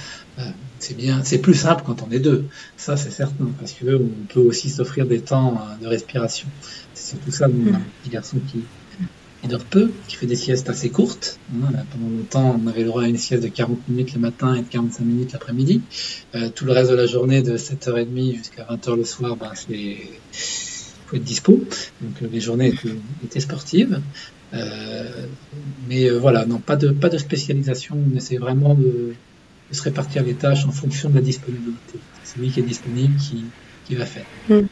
c'est 0.78 0.96
bien, 0.96 1.24
c'est 1.24 1.40
plus 1.40 1.56
simple 1.56 1.82
quand 1.84 2.04
on 2.04 2.12
est 2.12 2.20
deux. 2.20 2.46
Ça, 2.78 2.96
c'est 2.96 3.10
certain, 3.10 3.48
parce 3.60 3.72
que 3.72 3.96
on 3.96 4.28
peut 4.32 4.40
aussi 4.40 4.70
s'offrir 4.70 5.08
des 5.08 5.22
temps 5.22 5.60
de 5.82 5.88
respiration. 5.88 6.48
C'est 6.94 7.16
surtout 7.16 7.32
ça, 7.32 7.48
mon 7.48 7.72
mmh. 7.72 7.82
petit 8.04 8.10
garçon 8.12 8.38
qui, 8.52 8.60
il 9.44 9.50
dort 9.50 9.64
peu, 9.64 9.92
qui 10.08 10.16
fait 10.16 10.26
des 10.26 10.36
siestes 10.36 10.70
assez 10.70 10.90
courtes. 10.90 11.40
Pendant 11.52 12.10
longtemps, 12.10 12.60
on 12.64 12.68
avait 12.68 12.82
le 12.82 12.88
droit 12.88 13.04
à 13.04 13.08
une 13.08 13.18
sieste 13.18 13.44
de 13.44 13.48
40 13.48 13.88
minutes 13.88 14.14
le 14.14 14.20
matin 14.20 14.56
et 14.56 14.62
de 14.62 14.68
45 14.68 15.04
minutes 15.04 15.34
l'après-midi. 15.34 15.82
Euh, 16.36 16.50
tout 16.50 16.66
le 16.66 16.72
reste 16.72 16.90
de 16.90 16.96
la 16.96 17.06
journée, 17.06 17.42
de 17.42 17.58
7h30 17.58 18.36
jusqu'à 18.36 18.64
20h 18.64 18.96
le 18.96 19.04
soir, 19.04 19.36
ben, 19.36 19.52
c'est 19.54 19.98
faut 21.06 21.16
être 21.16 21.24
dispo. 21.24 21.64
Donc 22.02 22.22
euh, 22.22 22.28
les 22.32 22.42
journées 22.42 22.74
étaient, 23.24 23.40
sportives. 23.40 24.02
Euh, 24.54 25.26
mais 25.88 26.10
voilà, 26.10 26.46
non, 26.46 26.60
pas 26.60 26.76
de, 26.76 26.90
pas 26.90 27.10
de 27.10 27.18
spécialisation. 27.18 27.98
On 28.12 28.18
essaie 28.18 28.38
vraiment 28.38 28.76
de, 28.76 29.14
se 29.72 29.82
répartir 29.84 30.24
les 30.24 30.34
tâches 30.34 30.66
en 30.66 30.72
fonction 30.72 31.10
de 31.10 31.16
la 31.16 31.22
disponibilité. 31.22 32.00
Celui 32.24 32.50
qui 32.50 32.62
est 32.62 32.64
disponible 32.64 33.16
qui, 33.18 33.46
qui 33.86 33.96
va 33.96 34.06
faire. 34.06 34.26
Hmm. 34.50 34.68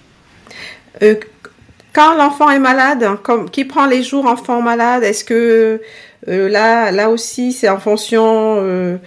Quand 1.95 2.17
l'enfant 2.17 2.49
est 2.49 2.59
malade, 2.59 3.07
comme, 3.23 3.49
qui 3.49 3.63
prend 3.63 3.85
les 3.85 4.03
jours 4.03 4.25
enfant 4.25 4.61
malade 4.61 5.03
Est-ce 5.03 5.23
que 5.23 5.81
euh, 6.27 6.49
là, 6.49 6.91
là 6.91 7.09
aussi, 7.09 7.53
c'est 7.53 7.69
en 7.69 7.79
fonction 7.79 8.57
euh, 8.57 8.97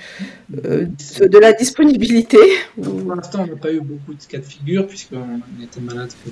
euh, 0.64 0.86
de 1.20 1.38
la 1.38 1.52
disponibilité 1.52 2.38
Pour 2.82 3.14
l'instant, 3.14 3.40
on 3.42 3.46
n'a 3.46 3.56
pas 3.56 3.70
eu 3.70 3.82
beaucoup 3.82 4.14
de 4.14 4.24
cas 4.26 4.38
de 4.38 4.42
figure, 4.42 4.86
puisqu'on 4.86 5.42
était 5.62 5.80
malade 5.82 6.10
que 6.24 6.30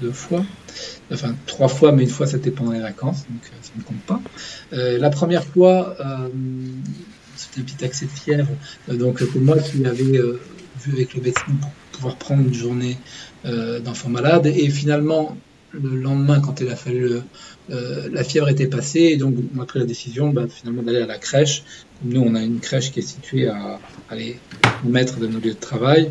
deux, 0.00 0.12
fois. 0.12 0.42
Enfin, 1.12 1.34
trois 1.46 1.68
fois, 1.68 1.92
mais 1.92 2.04
une 2.04 2.08
fois, 2.08 2.26
c'était 2.26 2.50
pendant 2.50 2.72
les 2.72 2.80
vacances, 2.80 3.26
donc 3.28 3.42
ça 3.44 3.72
ne 3.76 3.82
compte 3.82 4.00
pas. 4.06 4.20
la 4.72 5.10
première 5.10 5.44
fois, 5.44 5.94
c'était 7.36 7.60
un 7.60 7.64
petit 7.64 7.84
accès 7.84 8.06
de 8.06 8.10
fièvre. 8.10 8.48
donc, 8.88 9.22
pour 9.24 9.42
moi 9.42 9.58
qui 9.58 9.84
avais 9.84 10.04
vu 10.04 10.92
avec 10.92 11.14
le 11.14 11.22
médecin 11.22 11.52
pouvoir 11.94 12.16
prendre 12.16 12.42
une 12.42 12.54
journée 12.54 12.96
euh, 13.44 13.80
d'enfant 13.80 14.08
malade. 14.08 14.46
Et 14.46 14.68
finalement, 14.68 15.36
le 15.72 15.96
lendemain, 15.96 16.40
quand 16.40 16.60
il 16.60 16.68
a 16.68 16.76
fallu, 16.76 17.10
euh, 17.70 18.08
la 18.12 18.24
fièvre 18.24 18.48
était 18.48 18.66
passée, 18.66 19.00
et 19.00 19.16
donc 19.16 19.34
on 19.56 19.60
a 19.60 19.66
pris 19.66 19.78
la 19.78 19.86
décision 19.86 20.30
bah, 20.30 20.46
finalement 20.48 20.82
d'aller 20.82 21.00
à 21.00 21.06
la 21.06 21.18
crèche. 21.18 21.62
Nous, 22.04 22.20
on 22.20 22.34
a 22.34 22.42
une 22.42 22.60
crèche 22.60 22.92
qui 22.92 23.00
est 23.00 23.02
située 23.02 23.48
à 23.48 23.78
aller 24.10 24.38
un 24.62 24.88
mètre 24.88 25.18
de 25.18 25.26
nos 25.26 25.38
lieux 25.38 25.54
de 25.54 25.60
travail. 25.60 26.10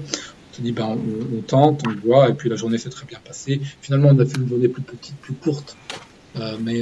On 0.51 0.55
se 0.55 0.61
dit, 0.61 0.71
ben, 0.71 0.97
on, 1.35 1.41
tente, 1.41 1.81
on 1.87 2.07
voit, 2.07 2.29
et 2.29 2.33
puis 2.33 2.49
la 2.49 2.55
journée 2.55 2.77
s'est 2.77 2.89
très 2.89 3.05
bien 3.05 3.19
passée. 3.25 3.59
Finalement, 3.81 4.09
on 4.09 4.19
a 4.19 4.25
fait 4.25 4.37
une 4.37 4.47
journée 4.47 4.67
plus 4.67 4.83
petite, 4.83 5.15
plus 5.15 5.33
courte, 5.33 5.75
euh, 6.35 6.57
mais 6.61 6.81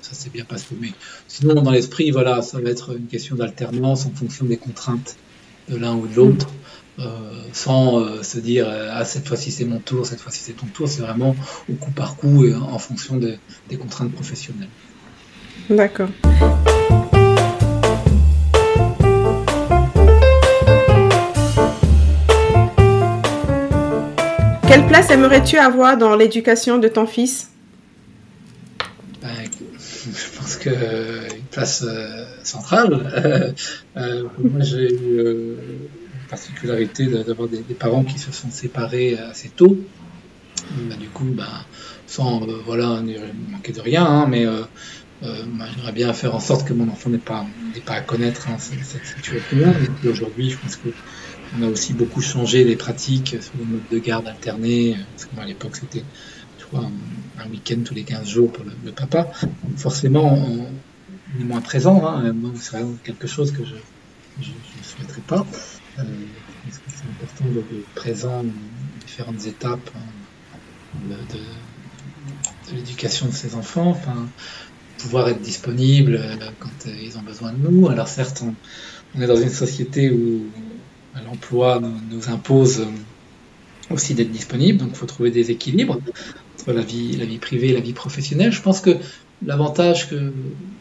ça 0.00 0.14
s'est 0.14 0.30
bien 0.30 0.44
passé. 0.44 0.74
Mais 0.80 0.92
sinon, 1.28 1.54
dans 1.60 1.70
l'esprit, 1.70 2.10
voilà, 2.10 2.40
ça 2.40 2.60
va 2.60 2.70
être 2.70 2.96
une 2.96 3.06
question 3.06 3.36
d'alternance 3.36 4.06
en 4.06 4.10
fonction 4.10 4.46
des 4.46 4.56
contraintes 4.56 5.16
de 5.68 5.76
l'un 5.76 5.94
ou 5.94 6.06
de 6.06 6.14
l'autre. 6.14 6.48
Sans 7.52 8.22
se 8.22 8.38
dire 8.38 8.68
ah 8.90 9.04
cette 9.04 9.26
fois-ci 9.26 9.50
c'est 9.50 9.64
mon 9.64 9.78
tour, 9.78 10.06
cette 10.06 10.20
fois-ci 10.20 10.40
c'est 10.42 10.52
ton 10.52 10.66
tour. 10.66 10.88
C'est 10.88 11.02
vraiment 11.02 11.34
au 11.70 11.74
coup 11.74 11.90
par 11.90 12.16
coup 12.16 12.44
et 12.44 12.54
en 12.54 12.78
fonction 12.78 13.16
des 13.16 13.76
contraintes 13.76 14.12
professionnelles. 14.12 14.68
D'accord. 15.70 16.08
Quelle 24.68 24.86
place 24.88 25.10
aimerais-tu 25.10 25.56
avoir 25.56 25.96
dans 25.96 26.16
l'éducation 26.16 26.78
de 26.78 26.88
ton 26.88 27.06
fils? 27.06 27.50
Ben, 29.22 29.28
Je 30.04 30.38
pense 30.38 30.56
que 30.56 30.70
une 30.70 31.44
place 31.50 31.84
euh, 31.86 32.24
centrale. 32.42 33.54
Euh, 33.96 34.24
moi, 34.38 34.60
j'ai 34.60 34.92
eu 34.92 35.20
euh, 35.20 35.54
particularité 36.34 37.06
d'avoir 37.06 37.48
des, 37.48 37.62
parents 37.74 38.04
qui 38.04 38.18
se 38.18 38.32
sont 38.32 38.50
séparés 38.50 39.16
assez 39.18 39.48
tôt. 39.48 39.76
Ben, 40.88 40.96
du 40.96 41.08
coup, 41.08 41.24
ben, 41.24 41.46
sans 42.06 42.46
voilà, 42.64 43.02
manquer 43.50 43.72
de 43.72 43.80
rien, 43.80 44.04
hein, 44.04 44.26
mais 44.28 44.46
j'aimerais 45.22 45.92
bien 45.92 46.12
faire 46.12 46.34
en 46.34 46.40
sorte 46.40 46.66
que 46.66 46.72
mon 46.72 46.88
enfant 46.88 47.10
n'ait 47.10 47.18
pas, 47.18 47.46
pas 47.86 47.94
à 47.94 48.00
connaître 48.00 48.48
hein, 48.48 48.56
cette, 48.58 49.04
situation. 49.04 49.74
Aujourd'hui, 50.10 50.50
je 50.50 50.58
pense 50.58 50.76
que 50.76 50.88
on 51.56 51.62
a 51.62 51.68
aussi 51.68 51.92
beaucoup 51.92 52.20
changé 52.20 52.64
les 52.64 52.74
pratiques 52.74 53.36
sur 53.40 53.52
le 53.58 53.64
mode 53.64 53.88
de 53.90 53.98
garde 53.98 54.26
alterné, 54.26 54.96
parce 55.12 55.26
que 55.26 55.40
à 55.40 55.44
l'époque 55.44 55.76
c'était 55.76 56.04
un, 56.76 57.50
week-end 57.50 57.80
tous 57.84 57.94
les 57.94 58.02
15 58.02 58.28
jours 58.28 58.52
pour 58.52 58.64
le, 58.64 58.92
papa. 58.92 59.30
forcément, 59.76 60.34
on, 60.34 61.40
est 61.40 61.44
moins 61.44 61.60
présent. 61.60 62.06
Hein. 62.06 62.34
c'est 62.56 62.78
quelque 63.02 63.26
chose 63.26 63.52
que 63.52 63.64
je 63.64 63.74
ne 63.74 64.82
souhaiterais 64.82 65.22
pas. 65.26 65.46
Euh, 65.98 66.02
c'est 66.70 67.04
important 67.08 67.44
d'être 67.54 67.86
présent 67.94 68.42
dans 68.42 68.52
différentes 69.06 69.46
étapes 69.46 69.90
hein, 69.94 71.08
de, 71.08 72.74
l'éducation 72.74 73.26
de 73.26 73.32
ses 73.32 73.54
enfants. 73.54 74.00
Pouvoir 74.98 75.28
être 75.28 75.42
disponible 75.42 76.16
euh, 76.16 76.36
quand 76.58 76.86
ils 76.86 77.16
ont 77.18 77.22
besoin 77.22 77.52
de 77.52 77.58
nous. 77.58 77.88
Alors 77.88 78.08
certes, 78.08 78.42
on 79.14 79.20
est 79.20 79.26
dans 79.26 79.36
une 79.36 79.50
société 79.50 80.10
où 80.10 80.46
l'emploi 81.26 81.80
nous, 82.10 82.30
impose 82.30 82.86
aussi 83.90 84.14
d'être 84.14 84.32
disponible, 84.32 84.78
donc 84.78 84.90
il 84.92 84.96
faut 84.96 85.06
trouver 85.06 85.30
des 85.30 85.50
équilibres 85.50 85.98
entre 86.54 86.72
la 86.72 86.82
vie 86.82 87.38
privée 87.38 87.68
et 87.68 87.72
la 87.72 87.80
vie 87.80 87.92
professionnelle. 87.92 88.50
Je 88.50 88.62
pense 88.62 88.80
que 88.80 88.96
l'avantage 89.44 90.08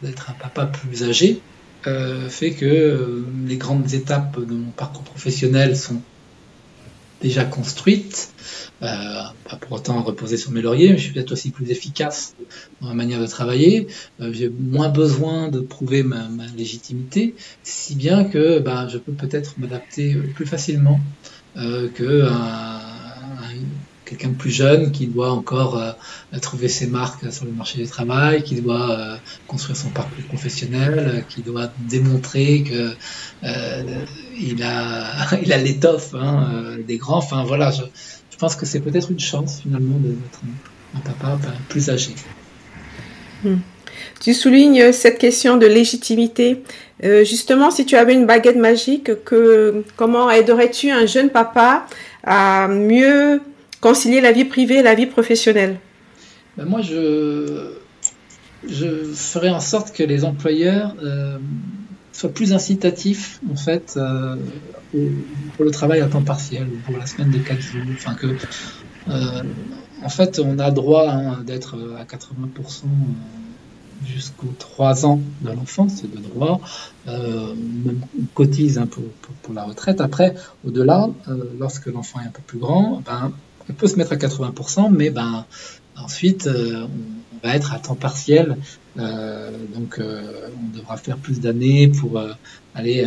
d'être 0.02 0.30
un 0.30 0.34
papa 0.34 0.66
plus 0.66 1.04
âgé 1.04 1.42
euh, 1.88 2.30
fait 2.30 2.52
que 2.52 2.66
euh, 2.66 3.26
les 3.46 3.58
grandes 3.58 3.94
étapes 3.94 4.40
de 4.40 4.54
mon 4.54 4.72
parcours 4.72 5.04
professionnel 5.04 5.76
sont 5.76 6.02
déjà 7.22 7.46
construite, 7.46 8.34
euh, 8.82 8.86
pas 9.50 9.56
pour 9.56 9.72
autant 9.74 10.02
reposer 10.04 10.36
sur 10.36 10.52
mes 10.52 10.62
lauriers, 10.62 10.90
mais 10.92 10.98
je 10.98 11.04
suis 11.04 11.14
peut-être 11.14 11.32
aussi 11.32 11.52
plus 11.52 11.72
efficace 11.72 12.36
dans 12.82 12.90
ma 12.90 12.94
manière 12.94 13.22
de 13.22 13.28
travailler. 13.28 13.88
Euh, 14.20 14.32
j'ai 14.34 14.50
moins 14.50 14.90
besoin 14.90 15.50
de 15.50 15.60
prouver 15.60 16.04
ma, 16.04 16.28
légitimité, 16.58 17.36
si 17.64 17.96
bien 17.96 18.26
que 18.26 18.60
bah, 18.60 18.88
je 18.90 18.98
peux 18.98 19.14
peut-être 19.14 19.58
m'adapter 19.58 20.16
plus 20.36 20.46
facilement 20.46 21.00
que 21.56 22.28
quelqu'un 24.14 24.30
de 24.30 24.38
plus 24.38 24.52
jeune 24.52 24.92
qui 24.92 25.08
doit 25.08 25.32
encore 25.32 25.78
euh, 25.78 25.92
trouver 26.40 26.68
ses 26.68 26.88
marques 26.88 27.32
sur 27.32 27.46
le 27.46 27.52
marché 27.52 27.80
du 27.80 27.88
travail, 27.88 28.44
qui 28.44 28.62
doit 28.62 28.92
euh, 28.92 29.16
construire 29.48 29.76
son 29.76 29.90
parcours 29.90 30.24
professionnel, 30.26 30.94
euh, 30.98 31.22
qui 31.28 31.42
doit 31.42 31.70
démontrer 31.90 32.64
que 32.64 32.92
il 34.40 34.64
a 34.64 35.36
il 35.42 35.52
a 35.52 35.58
l'étoffe 35.58 36.14
hein, 36.14 36.78
des 36.88 36.98
grands. 36.98 37.18
Enfin 37.18 37.44
voilà, 37.44 37.72
je, 37.72 37.84
je 38.32 38.38
pense 38.38 38.56
que 38.56 38.66
c'est 38.66 38.80
peut-être 38.80 39.12
une 39.12 39.20
chance 39.20 39.62
finalement 39.62 39.98
d'être 39.98 40.42
un, 40.96 41.00
papa 41.00 41.40
plus 41.70 41.90
âgé. 41.90 42.12
Hmm. 43.44 43.58
Tu 44.20 44.34
soulignes 44.34 44.92
cette 44.92 45.18
question 45.18 45.58
de 45.58 45.66
légitimité. 45.66 46.64
justement, 47.02 47.72
si 47.72 47.86
tu 47.86 47.96
avais 47.96 48.14
une 48.14 48.26
baguette 48.26 48.58
magique, 48.58 49.24
que, 49.24 49.84
comment 49.98 50.30
aiderais-tu 50.30 50.90
un 50.92 51.06
jeune 51.06 51.30
papa 51.30 51.86
à 52.24 52.68
mieux 52.68 53.42
concilier 53.84 54.22
la 54.22 54.32
vie 54.32 54.46
privée 54.46 54.76
et 54.76 54.82
la 54.82 54.96
vie 54.96 55.08
professionnelle 55.08 55.78
ben 56.56 56.64
Moi, 56.64 56.82
je, 56.82 57.74
ferai 59.14 59.50
en 59.50 59.60
sorte 59.60 59.94
que 59.94 60.04
les 60.04 60.24
employeurs 60.24 60.96
euh, 61.04 61.38
soient 62.14 62.34
plus 62.40 62.54
incitatifs, 62.54 63.42
en 63.52 63.58
fait, 63.58 63.96
euh, 63.98 64.38
pour 65.56 65.66
le 65.66 65.72
travail 65.72 66.00
à 66.00 66.08
temps 66.08 66.22
partiel, 66.22 66.68
pour 66.86 66.98
la 66.98 67.06
semaine 67.06 67.32
de 67.32 67.40
4 67.40 67.60
jours. 67.60 67.82
Enfin, 67.94 68.14
que, 68.14 68.28
euh, 69.10 69.44
en 70.02 70.10
fait, 70.10 70.40
on 70.40 70.60
a 70.60 70.72
droit 70.72 71.10
hein, 71.10 71.44
d'être 71.46 71.76
à 72.00 72.06
80% 72.06 72.86
jusqu'aux 74.06 74.54
3 74.60 75.06
ans 75.06 75.20
de 75.42 75.50
l'enfant, 75.52 75.88
c'est 75.90 76.10
de 76.10 76.22
droit. 76.30 76.62
On 77.06 77.96
cotise 78.34 78.78
hein, 78.78 78.88
pour, 78.88 79.04
pour, 79.42 79.54
la 79.54 79.64
retraite. 79.64 80.00
Après, 80.00 80.36
au-delà, 80.66 81.10
lorsque 81.60 81.88
l'enfant 81.88 82.22
est 82.22 82.28
un 82.28 82.32
peu 82.32 82.42
plus 82.46 82.60
grand, 82.60 83.02
ben, 83.06 83.34
on 83.70 83.74
peut 83.74 83.88
se 83.88 83.96
mettre 83.96 84.14
à 84.14 84.16
80%, 84.16 84.92
mais 84.92 85.10
ben, 85.10 85.46
ensuite, 85.98 86.48
euh, 86.48 86.88
on 87.34 87.48
va 87.48 87.56
être 87.56 87.74
à 87.74 87.80
temps 87.80 87.96
partiel. 87.96 88.58
Euh, 88.98 89.52
donc, 89.74 90.00
euh, 90.00 90.50
on 90.58 90.78
devra 90.78 90.98
faire 90.98 91.18
plus 91.18 91.40
d'années 91.40 91.88
pour 91.88 92.22
aller, 92.76 93.06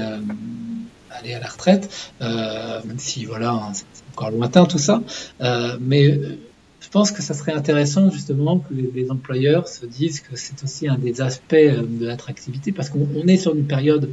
aller 1.10 1.34
à 1.34 1.40
la 1.40 1.48
retraite, 1.48 2.12
même 2.20 2.98
si, 2.98 3.24
voilà, 3.24 3.50
hein, 3.50 3.72
c'est 3.72 3.84
encore 4.12 4.30
lointain 4.30 4.64
tout 4.66 4.78
ça. 4.78 5.02
mais 5.80 6.18
je 6.80 6.88
pense 6.90 7.10
que 7.10 7.20
ça 7.20 7.34
serait 7.34 7.52
intéressant 7.52 8.10
justement 8.10 8.60
que 8.60 8.72
les, 8.72 9.10
employeurs 9.10 9.66
se 9.66 9.86
disent 9.86 10.20
que 10.20 10.36
c'est 10.36 10.62
aussi 10.62 10.86
un 10.88 10.96
des 10.96 11.20
aspects 11.20 11.54
de 11.54 12.06
l'attractivité 12.06 12.70
parce 12.70 12.90
qu'on 12.90 13.26
est 13.26 13.36
sur 13.36 13.54
une 13.54 13.66
période 13.66 14.10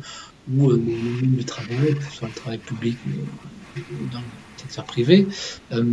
où 0.52 0.72
le 0.72 1.44
travail, 1.44 1.96
que 1.96 2.04
ce 2.04 2.18
soit 2.18 2.28
le 2.30 2.34
travail 2.34 2.58
public 2.58 2.98
ou 3.78 4.06
dans 4.12 4.20
le 4.20 4.43
privé, 4.82 5.28
euh, 5.72 5.84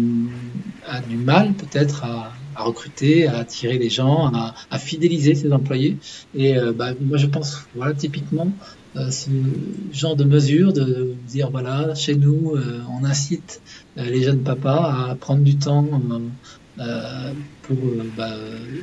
a 0.87 1.01
du 1.01 1.17
mal 1.17 1.53
peut-être 1.53 2.05
à, 2.05 2.33
recruter, 2.57 3.27
à 3.27 3.39
attirer 3.39 3.79
les 3.79 3.89
gens, 3.91 4.33
à, 4.71 4.79
fidéliser 4.79 5.35
ses 5.35 5.53
employés. 5.53 5.99
Et 6.35 6.57
euh, 6.57 6.73
bah, 6.73 6.93
moi, 7.01 7.19
je 7.19 7.27
pense, 7.27 7.67
voilà, 7.75 7.95
typiquement, 7.95 8.51
euh, 8.97 9.11
ce 9.11 9.31
genre 9.93 10.17
de 10.17 10.25
mesure 10.25 10.73
de 10.73 11.15
dire, 11.29 11.51
voilà, 11.51 11.95
chez 11.95 12.17
nous, 12.17 12.57
on 12.91 13.05
incite 13.05 13.61
les 13.97 14.23
jeunes 14.23 14.43
papas 14.43 15.11
à 15.11 15.15
prendre 15.15 15.43
du 15.43 15.57
temps 15.57 15.89
pour 17.63 17.77
euh, 17.89 18.13
bah, 18.17 18.35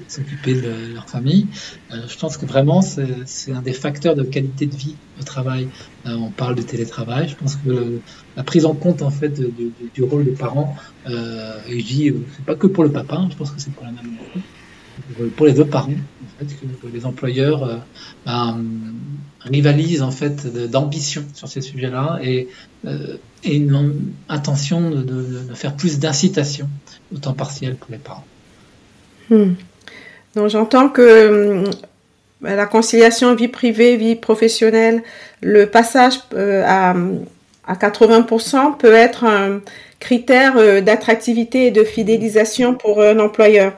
s'occuper 0.08 0.56
de 0.56 0.93
leur 0.93 1.10
famille. 1.10 1.50
Euh, 1.91 2.08
je 2.08 2.17
pense 2.17 2.38
que 2.38 2.45
vraiment 2.45 2.82
c'est 2.82 3.52
un 3.52 3.62
des 3.62 3.73
facteurs 3.73 4.15
de 4.15 4.23
qualité 4.23 4.67
de 4.67 4.76
vie 4.76 4.95
au 5.19 5.23
travail. 5.23 5.67
on 6.06 6.32
parle 6.32 6.56
de 6.56 6.62
télétravail. 6.62 7.28
Je 7.30 7.36
pense 7.36 7.56
que 7.56 8.02
la 8.36 8.43
prise 8.43 8.65
en 8.65 8.76
compte 8.76 9.02
en 9.02 9.12
fait 9.12 9.39
du 9.39 10.04
rôle 10.04 10.26
des 10.26 10.36
parents, 10.36 10.76
et 11.06 11.80
je 11.80 11.86
dis 11.86 12.12
c'est 12.36 12.45
pas 12.45 12.56
que 12.56 12.67
pour 12.67 12.84
le 12.84 12.91
papa, 12.91 13.15
hein, 13.15 13.30
je 13.32 13.36
pense 13.36 13.52
que 13.52 13.60
c'est 13.60 13.73
pour 13.73 13.86
la 13.86 13.91
même 13.91 14.17
pour 15.36 15.45
les 15.45 15.54
deux 15.54 15.67
parents, 15.67 15.91
en 15.91 16.39
fait, 16.39 16.56
que, 16.56 16.88
les 16.88 17.06
employeurs 17.06 17.88
ben, 18.26 18.63
rivalisent 19.50 20.02
en 20.02 20.12
fait 20.12 20.48
d'ambition 20.70 21.24
sur 21.34 21.48
ces 21.48 21.62
sujets-là 21.62 22.20
et, 22.22 22.48
et 23.44 23.56
une 23.56 24.12
intention 24.30 24.90
de, 24.90 25.02
de 25.04 25.54
faire 25.54 25.76
plus 25.76 26.00
d'incitation 26.00 26.70
au 27.14 27.18
temps 27.18 27.34
partiel 27.34 27.76
pour 27.76 27.92
les 27.92 27.98
parents. 27.98 28.26
Hmm. 29.30 29.54
Donc 30.36 30.50
j'entends 30.50 30.90
que 30.90 31.64
hmm, 31.64 31.72
la 32.42 32.66
conciliation 32.66 33.34
vie 33.36 33.48
privée, 33.48 33.98
vie 33.98 34.16
professionnelle, 34.16 35.04
le 35.42 35.66
passage 35.66 36.20
euh, 36.34 36.64
à, 36.66 36.96
à 37.68 37.76
80% 37.76 38.78
peut 38.78 38.94
être 38.94 39.24
un 39.24 39.62
critère 40.00 40.58
euh, 40.58 40.82
d'attractivité 40.82 41.68
et 41.68 41.72
de 41.72 41.84
fidélisation 41.84 42.76
pour 42.76 43.02
un 43.02 43.20
employeur. 43.20 43.74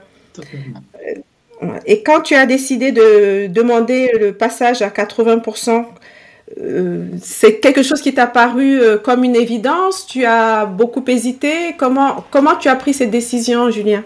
Et 1.86 2.04
quand 2.04 2.22
tu 2.22 2.36
as 2.36 2.46
décidé 2.46 2.92
de 2.92 3.48
demander 3.48 4.12
le 4.20 4.34
passage 4.34 4.82
à 4.82 4.90
80%, 4.90 5.86
euh, 6.60 7.10
c'est 7.22 7.60
quelque 7.60 7.84
chose 7.84 8.02
qui 8.02 8.14
t'a 8.14 8.28
paru 8.28 8.80
euh, 8.80 8.98
comme 8.98 9.24
une 9.24 9.36
évidence? 9.36 10.08
Tu 10.08 10.26
as 10.26 10.66
beaucoup 10.66 11.04
hésité? 11.08 11.76
Comment, 11.78 12.26
comment 12.32 12.56
tu 12.56 12.70
as 12.70 12.76
pris 12.76 12.94
cette 12.94 13.12
décision, 13.12 13.70
Julien? 13.70 14.04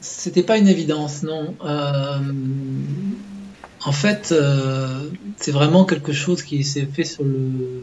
C'était 0.00 0.42
pas 0.42 0.58
une 0.58 0.68
évidence, 0.68 1.22
non. 1.22 1.54
Euh, 1.64 2.18
en 3.84 3.92
fait, 3.92 4.34
c'est 5.36 5.52
vraiment 5.52 5.84
quelque 5.84 6.12
chose 6.12 6.42
qui 6.42 6.64
s'est 6.64 6.86
fait 6.92 7.04
sur 7.04 7.24
le, 7.24 7.82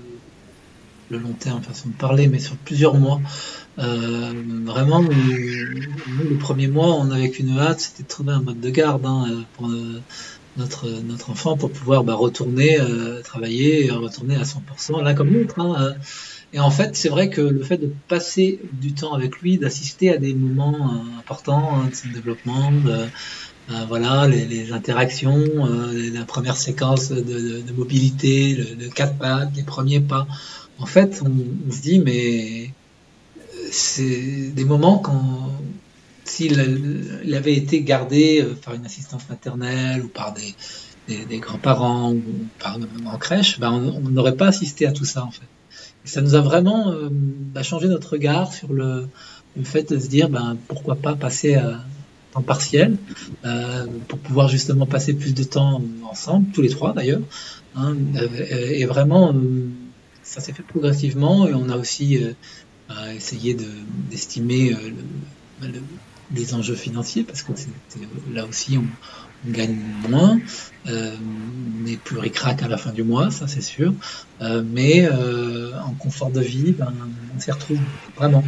le 1.10 1.18
long 1.18 1.34
terme, 1.40 1.62
façon 1.62 1.90
de 1.90 1.94
parler, 1.94 2.28
mais 2.28 2.40
sur 2.40 2.56
plusieurs 2.58 2.96
mois. 2.96 3.22
Vraiment, 3.78 5.02
nous, 5.02 6.30
le 6.30 6.38
premier 6.38 6.68
mois, 6.68 6.96
on 6.96 7.12
avait 7.12 7.30
qu'une 7.30 7.58
hâte, 7.58 7.80
c'était 7.80 8.04
de 8.04 8.08
trouver 8.08 8.34
un 8.34 8.42
mode 8.42 8.60
de 8.60 8.70
garde 8.70 9.06
hein, 9.06 9.46
pour, 9.54 9.70
notre, 10.58 10.88
notre 10.88 11.32
enfant 11.32 11.58
pour 11.58 11.72
pouvoir 11.72 12.04
bah, 12.04 12.14
retourner 12.14 12.80
euh, 12.80 13.22
travailler 13.22 13.86
et 13.86 13.92
retourner 13.92 14.36
à 14.36 14.44
100%, 14.44 15.04
l'un 15.04 15.14
comme 15.14 15.34
l'autre. 15.34 15.60
Hein, 15.60 15.76
euh. 15.80 15.94
Et 16.54 16.60
en 16.60 16.70
fait, 16.70 16.96
c'est 16.96 17.10
vrai 17.10 17.30
que 17.30 17.42
le 17.42 17.64
fait 17.64 17.78
de 17.78 17.92
passer 18.08 18.60
du 18.74 18.94
temps 18.94 19.14
avec 19.14 19.42
lui, 19.42 19.58
d'assister 19.58 20.14
à 20.14 20.18
des 20.18 20.36
moments 20.36 20.76
euh, 20.76 21.20
importants 21.20 21.78
hein, 21.78 21.90
de 22.08 22.14
développement, 22.14 22.72
de, 22.72 23.08
voilà, 23.88 24.28
les, 24.28 24.72
interactions, 24.74 25.42
la 26.14 26.26
première 26.26 26.58
séquence 26.58 27.12
de, 27.12 27.72
mobilité, 27.76 28.56
le, 28.56 28.90
quatre 28.90 29.16
pattes, 29.16 29.50
les 29.56 29.64
premiers 29.64 30.02
pas. 30.02 30.28
En 30.80 30.86
fait, 30.86 31.24
on 31.24 31.72
se 31.72 31.82
dit, 31.82 32.00
mais 32.00 32.74
c'est 33.74 34.52
des 34.54 34.66
moments 34.66 35.00
quand 35.00 35.52
s'il 36.26 37.34
avait 37.34 37.56
été 37.56 37.82
gardé 37.82 38.42
euh, 38.42 38.54
par 38.54 38.76
une 38.76 38.86
assistance 38.86 39.28
maternelle 39.30 40.04
ou 40.04 40.08
par 40.08 40.34
des, 40.34 40.56
grands-parents 41.40 42.14
ou 42.14 42.24
par 42.60 42.78
en 43.06 43.18
crèche, 43.18 43.60
ben 43.60 43.72
on 43.72 44.10
n'aurait 44.10 44.38
pas 44.38 44.48
assisté 44.48 44.86
à 44.86 44.92
tout 44.92 45.06
ça 45.06 45.26
en 45.26 45.32
fait. 45.32 45.48
Ça 46.06 46.22
nous 46.22 46.36
a 46.36 46.42
vraiment 46.42 46.92
euh, 46.92 47.10
bah, 47.12 47.64
changé 47.64 47.88
notre 47.88 48.12
regard 48.12 48.54
sur 48.54 48.72
le, 48.72 49.08
fait 49.64 49.92
de 49.92 50.00
se 50.00 50.08
dire 50.08 50.30
ben, 50.30 50.56
pourquoi 50.68 50.96
pas 50.96 51.16
passer 51.16 51.56
à 51.56 51.84
temps 52.32 52.42
partiel 52.42 52.98
euh, 53.46 53.86
pour 54.08 54.20
pouvoir 54.20 54.48
justement 54.48 54.86
passer 54.86 55.14
plus 55.14 55.34
de 55.34 55.44
temps 55.44 55.82
ensemble, 56.10 56.52
tous 56.52 56.62
les 56.62 56.70
trois 56.70 56.94
d'ailleurs. 56.94 57.22
Hein, 57.76 57.96
et 58.50 58.86
vraiment, 58.86 59.36
ça 60.22 60.42
s'est 60.42 60.54
fait 60.54 60.64
progressivement 60.64 61.48
et 61.48 61.54
on 61.54 61.70
a 61.70 61.78
aussi 61.78 62.20
essayé 63.16 63.56
d'estimer 64.10 64.76
le, 65.62 65.82
les 66.34 66.54
enjeux 66.54 66.76
financiers, 66.76 67.24
parce 67.24 67.44
que 67.44 67.52
là 68.34 68.46
aussi 68.46 68.78
on, 68.78 68.86
gagne 69.46 69.78
moins, 70.08 70.40
euh, 70.88 71.16
on 71.18 71.86
est 71.86 71.98
plus 71.98 72.18
ricrac 72.18 72.64
à 72.64 72.70
la 72.70 72.78
fin 72.78 72.92
du 72.92 73.04
mois, 73.04 73.30
ça 73.30 73.46
c'est 73.46 73.62
sûr, 73.62 73.94
euh, 74.42 74.64
mais 74.66 75.06
euh, 75.06 75.78
en 75.82 75.92
confort 75.92 76.32
de 76.32 76.40
vie, 76.40 76.72
ben, 76.72 76.94
on 77.36 77.40
s'y 77.40 77.52
retrouve 77.52 77.80
vraiment. 78.16 78.42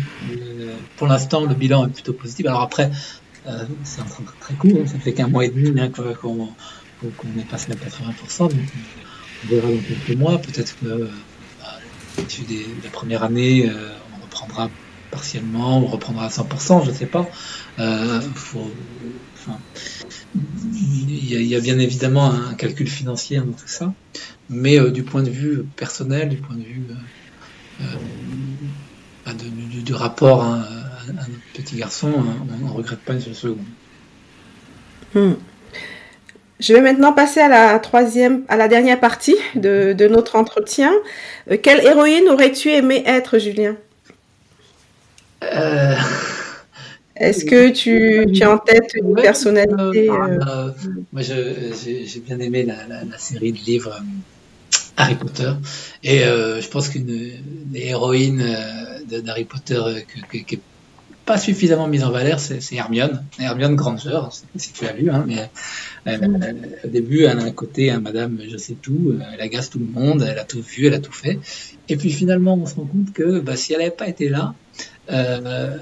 pour 0.95 1.07
l'instant, 1.07 1.45
le 1.45 1.53
bilan 1.53 1.87
est 1.87 1.89
plutôt 1.89 2.13
positif. 2.13 2.45
Alors 2.45 2.61
après, 2.61 2.91
c'est 3.83 4.01
un 4.01 4.05
très 4.39 4.53
court, 4.53 4.87
ça 4.87 4.97
fait 4.99 5.13
qu'un 5.13 5.27
mois 5.27 5.43
et 5.43 5.49
demi 5.49 5.79
hein, 5.79 5.89
qu'on 5.89 6.49
est 7.37 7.49
passé 7.49 7.73
à 7.73 7.75
80%, 7.75 8.39
donc 8.39 8.51
on 9.43 9.47
verra 9.49 9.67
dans 9.67 9.77
quelques 9.81 10.17
mois, 10.17 10.37
peut-être 10.37 10.79
que 10.79 11.09
la 12.83 12.89
première 12.89 13.23
année, 13.23 13.69
reprendra 14.35 14.69
partiellement, 15.11 15.79
on 15.79 15.85
reprendra 15.85 16.25
à 16.25 16.29
100%, 16.29 16.83
je 16.83 16.91
ne 16.91 16.95
sais 16.95 17.05
pas. 17.05 17.25
Euh, 17.79 18.19
il, 20.73 21.45
y 21.45 21.55
a, 21.55 21.59
bien 21.59 21.79
évidemment 21.79 22.31
un 22.31 22.53
calcul 22.55 22.87
financier 22.87 23.37
dans 23.37 23.45
tout 23.45 23.67
ça, 23.67 23.93
mais 24.49 24.77
euh, 24.77 24.91
du 24.91 25.03
point 25.03 25.23
de 25.23 25.29
vue 25.29 25.63
personnel, 25.75 26.29
du 26.29 26.37
point 26.37 26.55
de 26.55 26.63
vue 26.63 26.83
euh, 27.81 27.83
bah, 29.25 29.31
du, 29.33 29.93
rapport 29.93 30.43
à, 30.43 30.55
un 31.07 31.27
petit 31.53 31.77
garçon, 31.77 32.11
on 32.61 32.65
ne 32.65 32.71
regrette 32.71 32.99
pas 32.99 33.13
une 33.13 33.21
seule 33.21 33.35
seconde. 33.35 33.65
Hmm. 35.13 35.33
Je 36.59 36.73
vais 36.73 36.81
maintenant 36.81 37.13
passer 37.13 37.41
à 37.41 37.47
la 37.49 37.79
troisième, 37.79 38.43
à 38.47 38.57
la 38.57 38.67
dernière 38.67 38.99
partie 38.99 39.35
de, 39.55 39.93
de 39.93 40.07
notre 40.07 40.35
entretien. 40.35 40.91
quelle 41.61 41.85
héroïne 41.85 42.27
aurais-tu 42.29 42.69
aimé 42.69 43.03
être, 43.05 43.37
Julien? 43.37 43.75
Euh... 45.53 45.95
Est-ce 47.17 47.45
que 47.45 47.71
tu, 47.71 48.29
tu, 48.33 48.43
as 48.43 48.51
en 48.51 48.57
tête 48.57 48.93
une 48.95 49.15
personnalité 49.15 50.09
euh, 50.09 50.13
euh, 50.13 50.39
euh, 50.47 50.71
Moi, 51.13 51.21
j'ai 51.21 52.19
bien 52.25 52.39
aimé 52.39 52.63
la, 52.63 52.85
la, 52.87 53.05
la, 53.05 53.17
série 53.17 53.53
de 53.53 53.59
livres 53.59 53.97
Harry 54.97 55.15
Potter. 55.15 55.51
Et 56.03 56.19
je 56.19 56.67
pense 56.67 56.89
qu'une 56.89 57.31
héroïne 57.73 58.43
d'Harry 59.23 59.45
Potter 59.45 59.81
qui 60.29 60.55
n'est 60.55 60.59
pas 61.25 61.37
suffisamment 61.37 61.87
mise 61.87 62.03
en 62.03 62.11
valeur, 62.11 62.39
c'est 62.39 62.75
Hermione. 62.75 63.23
Hermione 63.39 63.75
Granger, 63.75 64.19
si 64.55 64.73
tu 64.73 64.85
as 64.85 64.93
lu, 64.93 65.09
hein, 65.09 65.25
mais 65.27 65.49
au 66.83 66.87
début, 66.87 67.23
elle 67.23 67.39
a 67.39 67.43
un 67.43 67.51
côté, 67.51 67.89
hein, 67.89 67.99
madame, 67.99 68.39
je 68.47 68.57
sais 68.57 68.75
tout, 68.79 69.15
elle 69.33 69.41
agace 69.41 69.71
tout 69.71 69.79
le 69.79 69.85
monde, 69.85 70.25
elle 70.27 70.37
a 70.37 70.43
tout 70.43 70.61
vu, 70.61 70.85
elle 70.85 70.93
a 70.93 70.99
tout 70.99 71.11
fait. 71.11 71.39
Et 71.89 71.97
puis 71.97 72.11
finalement, 72.11 72.53
on 72.53 72.65
se 72.65 72.75
rend 72.75 72.85
compte 72.85 73.11
que 73.13 73.39
bah, 73.39 73.55
si 73.55 73.73
elle 73.73 73.79
n'avait 73.79 73.91
pas 73.91 74.07
été 74.07 74.29
là, 74.29 74.53
euh, 75.11 75.77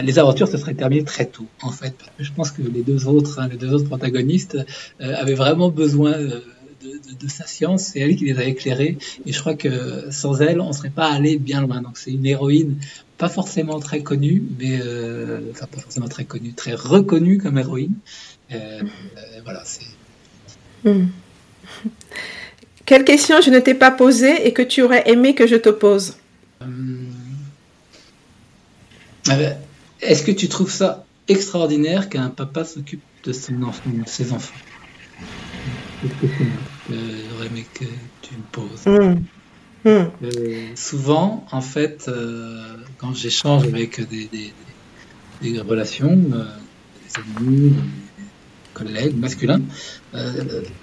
les 0.00 0.18
aventures 0.18 0.48
se 0.48 0.56
seraient 0.56 0.74
terminées 0.74 1.04
très 1.04 1.26
tôt, 1.26 1.46
en 1.62 1.70
fait. 1.70 1.94
Parce 1.98 2.10
que 2.18 2.24
je 2.24 2.32
pense 2.32 2.50
que 2.50 2.62
les 2.62 2.82
deux 2.82 3.06
autres, 3.06 3.40
hein, 3.40 3.48
les 3.50 3.56
deux 3.56 3.72
autres 3.72 3.86
protagonistes 3.86 4.58
euh, 5.00 5.14
avaient 5.16 5.34
vraiment 5.34 5.68
besoin 5.70 6.12
de, 6.12 6.42
de, 6.82 7.14
de, 7.20 7.28
sa 7.28 7.46
science. 7.46 7.84
C'est 7.92 8.00
elle 8.00 8.16
qui 8.16 8.24
les 8.24 8.38
a 8.38 8.44
éclairés. 8.44 8.96
Et 9.26 9.32
je 9.32 9.40
crois 9.40 9.54
que 9.54 10.06
sans 10.10 10.40
elle, 10.40 10.60
on 10.60 10.72
serait 10.72 10.90
pas 10.90 11.12
allé 11.12 11.38
bien 11.38 11.60
loin. 11.60 11.82
Donc 11.82 11.98
c'est 11.98 12.10
une 12.10 12.24
héroïne 12.24 12.78
pas 13.22 13.28
forcément 13.28 13.78
très 13.78 14.02
connue, 14.02 14.42
mais 14.58 14.80
euh, 14.84 15.38
enfin 15.52 15.66
pas 15.66 15.78
forcément 15.78 16.08
très 16.08 16.24
connue, 16.24 16.54
très 16.54 16.74
reconnue 16.74 17.38
comme 17.38 17.56
héroïne. 17.56 17.94
Euh, 18.50 18.82
voilà, 19.44 19.62
c'est. 19.64 19.86
Hmm. 20.82 21.06
Quelle 22.84 23.04
question 23.04 23.40
je 23.40 23.50
ne 23.50 23.60
t'ai 23.60 23.74
pas 23.74 23.92
posée 23.92 24.48
et 24.48 24.52
que 24.52 24.62
tu 24.62 24.82
aurais 24.82 25.08
aimé 25.08 25.36
que 25.36 25.46
je 25.46 25.54
te 25.54 25.68
pose? 25.68 26.16
Est-ce 30.00 30.24
que 30.24 30.32
tu 30.32 30.48
trouves 30.48 30.72
ça 30.72 31.04
extraordinaire 31.28 32.08
qu'un 32.08 32.28
papa 32.28 32.64
s'occupe 32.64 33.04
de, 33.22 33.32
son 33.32 33.62
enfant, 33.62 33.88
de 33.88 34.02
ses 34.04 34.32
enfants? 34.32 34.58
J'aurais 36.90 37.46
aimé 37.46 37.64
que 37.72 37.84
tu 38.20 38.34
me 38.34 38.42
poses? 38.50 38.84
Mmh. 38.84 39.22
Euh, 39.86 40.04
souvent, 40.74 41.44
en 41.50 41.60
fait, 41.60 42.06
euh, 42.08 42.76
quand 42.98 43.14
j'échange 43.14 43.64
avec 43.66 44.00
des, 44.08 44.28
des, 45.42 45.60
relations, 45.60 46.20
euh, 46.32 46.44
des 47.04 47.40
amis, 47.40 47.70
des 47.70 47.74
collègues 48.74 49.16
masculins, 49.16 49.62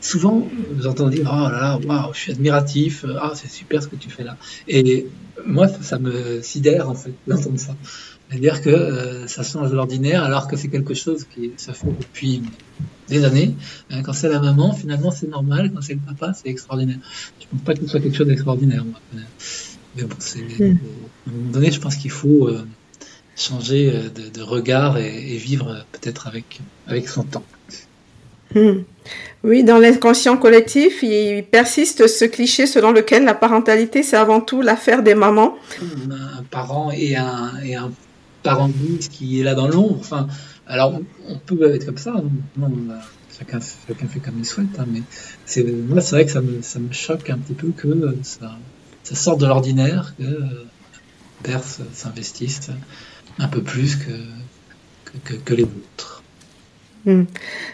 souvent 0.02 0.48
j'entends 0.80 1.10
dire 1.10 1.30
Oh 1.32 1.50
là 1.50 1.60
là, 1.62 1.80
waouh, 1.86 2.14
je 2.14 2.20
suis 2.20 2.32
admiratif, 2.34 3.06
ah, 3.22 3.32
c'est 3.36 3.50
super 3.50 3.82
ce 3.82 3.88
que 3.88 3.96
tu 3.96 4.10
fais 4.10 4.24
là. 4.24 4.38
Et 4.68 5.08
moi, 5.46 5.68
ça 5.68 5.98
me 5.98 6.42
sidère 6.42 6.90
en 6.90 6.96
fait 6.96 7.14
d'entendre 7.26 7.60
ça. 7.60 7.76
C'est-à-dire 8.30 8.62
que 8.62 8.70
euh, 8.70 9.28
ça 9.28 9.42
change 9.42 9.72
de 9.72 9.76
l'ordinaire 9.76 10.24
alors 10.24 10.48
que 10.48 10.56
c'est 10.56 10.68
quelque 10.68 10.94
chose 10.94 11.26
qui 11.34 11.52
se 11.58 11.72
fait 11.72 11.88
depuis 11.88 12.44
des 13.08 13.26
années. 13.26 13.56
Euh, 13.92 14.02
quand 14.04 14.14
c'est 14.14 14.30
la 14.30 14.40
maman, 14.40 14.72
finalement 14.72 15.10
c'est 15.10 15.28
normal. 15.28 15.72
Quand 15.74 15.82
c'est 15.82 15.96
le 15.96 16.00
papa, 16.00 16.34
c'est 16.34 16.50
extraordinaire. 16.50 16.98
Je 17.40 17.46
ne 17.46 17.50
pense 17.52 17.62
pas 17.62 17.74
que 17.74 17.82
ce 17.82 17.88
soit 17.88 18.00
quelque 18.00 18.16
chose 18.16 18.28
d'extraordinaire. 18.28 18.86
Mais 19.96 20.04
bon, 20.04 20.16
c'est, 20.20 20.42
hmm. 20.42 20.78
à 21.26 21.30
un 21.30 21.34
moment 21.34 21.52
donné, 21.52 21.72
je 21.72 21.80
pense 21.80 21.96
qu'il 21.96 22.12
faut 22.12 22.48
euh, 22.48 22.68
changer 23.36 23.92
de, 24.14 24.42
regard 24.42 25.00
et, 25.00 25.38
vivre 25.38 25.84
peut-être 25.92 26.28
avec, 26.28 26.60
avec 26.86 27.10
son 27.10 27.24
temps. 27.24 27.46
Hmm. 28.54 28.82
Oui, 29.44 29.64
dans 29.64 29.80
l'inconscient 29.80 30.38
collectif, 30.38 31.02
il 31.02 31.44
persiste 31.50 32.08
ce 32.08 32.26
cliché 32.26 32.68
selon 32.68 32.92
lequel 32.92 33.24
la 33.24 33.34
parentalité, 33.34 34.04
c'est 34.04 34.18
avant 34.18 34.42
tout 34.42 34.62
l'affaire 34.62 35.02
des 35.02 35.16
mamans. 35.16 35.56
Un 35.82 36.44
parent 36.52 36.92
et 36.92 37.16
un, 37.16 37.54
et 37.64 37.76
un 37.76 37.92
parent 38.50 38.72
qui 39.12 39.40
est 39.40 39.44
là 39.44 39.56
dans 39.56 39.68
l'ombre. 39.68 39.98
Enfin, 40.00 40.28
alors 40.68 41.00
on 41.28 41.38
peut 41.38 41.74
être 41.74 41.86
comme 41.86 41.98
ça. 41.98 42.14
Non, 42.58 42.72
chacun, 43.38 43.60
chacun, 43.88 44.08
fait 44.08 44.20
comme 44.20 44.40
il 44.40 44.46
souhaite. 44.46 44.80
Hein, 44.80 44.86
mais 44.88 45.02
c'est 45.46 45.64
moi, 45.64 46.02
c'est 46.02 46.16
vrai 46.16 46.26
que 46.26 46.32
ça 46.32 46.42
me, 46.80 46.92
choque 46.92 47.30
un 47.30 47.38
petit 47.38 47.54
peu 47.54 47.70
que 47.70 48.16
ça, 48.24 48.58
ça 49.04 49.16
sort 49.16 49.38
de 49.38 49.46
l'ordinaire, 49.46 50.14
que 50.18 50.24
euh, 50.24 50.66
pères 51.44 51.64
s'investissent 51.94 52.72
un 53.38 53.48
peu 53.48 53.62
plus 53.62 53.96
que, 53.96 54.12
que, 55.24 55.34
que 55.36 55.54
les 55.54 55.64
autres. 55.64 56.19
Hmm. 57.06 57.24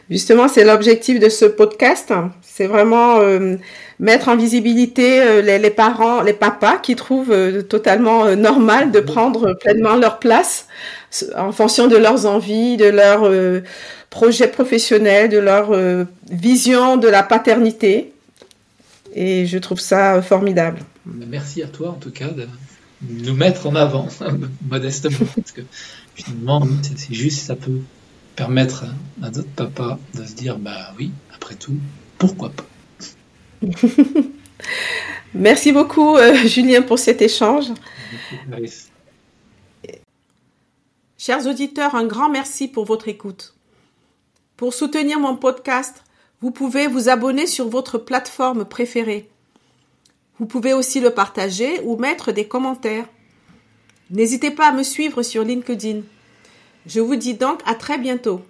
Justement, 0.10 0.48
c'est 0.48 0.64
l'objectif 0.64 1.20
de 1.20 1.30
ce 1.30 1.46
podcast. 1.46 2.14
C'est 2.42 2.68
vraiment 2.68 3.20
euh, 3.20 3.58
mettre 4.00 4.30
en 4.30 4.38
visibilité 4.38 5.22
euh, 5.22 5.42
les, 5.42 5.70
parents, 5.70 6.22
les 6.22 6.34
papas 6.34 6.78
qui 6.78 6.96
trouvent 6.96 7.32
euh, 7.32 7.64
totalement 7.64 8.36
normal 8.36 8.92
de 8.92 9.00
prendre 9.00 9.54
pleinement 9.54 9.96
leur 9.96 10.20
place 10.20 10.68
en 11.36 11.52
fonction 11.52 11.88
de 11.88 11.98
leurs 11.98 12.26
envies, 12.26 12.78
de 12.78 12.86
leurs 12.86 13.30
projets 14.10 14.48
professionnels, 14.48 15.30
de 15.30 15.38
leur 15.38 15.72
vision 16.30 16.98
de 16.98 17.08
la 17.08 17.24
paternité. 17.24 18.12
Et 19.14 19.46
je 19.46 19.58
trouve 19.58 19.80
ça 19.80 20.22
formidable. 20.22 20.80
Merci 21.06 21.64
à 21.64 21.68
toi 21.68 21.92
en 21.92 21.94
tout 21.94 22.12
cas 22.12 22.28
de 22.28 22.48
nous 23.02 23.34
mettre 23.34 23.68
en 23.68 23.76
avant 23.76 24.10
modestement 24.70 25.26
parce 25.36 25.52
que 25.54 25.62
finalement 26.16 26.68
c'est 26.82 27.14
juste 27.14 27.46
ça 27.46 27.56
peut 27.56 27.80
permettre 28.36 28.86
à 29.22 29.30
d'autres 29.30 29.52
papas 29.56 30.00
de 30.14 30.26
se 30.26 30.34
dire 30.34 30.58
bah 30.58 30.94
oui, 30.98 31.12
après 31.34 31.56
tout, 31.56 31.78
pourquoi 32.18 32.52
pas. 32.52 32.66
Merci 35.34 35.72
beaucoup 35.72 36.16
euh, 36.16 36.36
Julien 36.46 36.82
pour 36.82 37.00
cet 37.00 37.22
échange. 37.22 37.66
Chers 41.18 41.48
auditeurs, 41.48 41.96
un 41.96 42.06
grand 42.06 42.30
merci 42.30 42.68
pour 42.68 42.86
votre 42.86 43.08
écoute. 43.08 43.56
Pour 44.58 44.74
soutenir 44.74 45.20
mon 45.20 45.36
podcast, 45.36 46.04
vous 46.42 46.52
pouvez 46.52 46.88
vous 46.88 47.10
abonner 47.10 47.48
sur 47.48 47.68
votre 47.68 47.98
plateforme 47.98 48.64
préférée. 48.64 49.30
Vous 50.40 50.46
pouvez 50.46 50.74
aussi 50.74 51.00
le 51.00 51.10
partager 51.10 51.82
ou 51.84 51.98
mettre 51.98 52.32
des 52.32 52.48
commentaires. 52.48 53.08
N'hésitez 54.12 54.52
pas 54.52 54.68
à 54.70 54.72
me 54.72 54.84
suivre 54.84 55.24
sur 55.24 55.44
LinkedIn. 55.44 56.02
Je 56.88 57.00
vous 57.00 57.16
dis 57.16 57.34
donc 57.34 57.62
à 57.66 57.74
très 57.74 57.98
bientôt. 57.98 58.42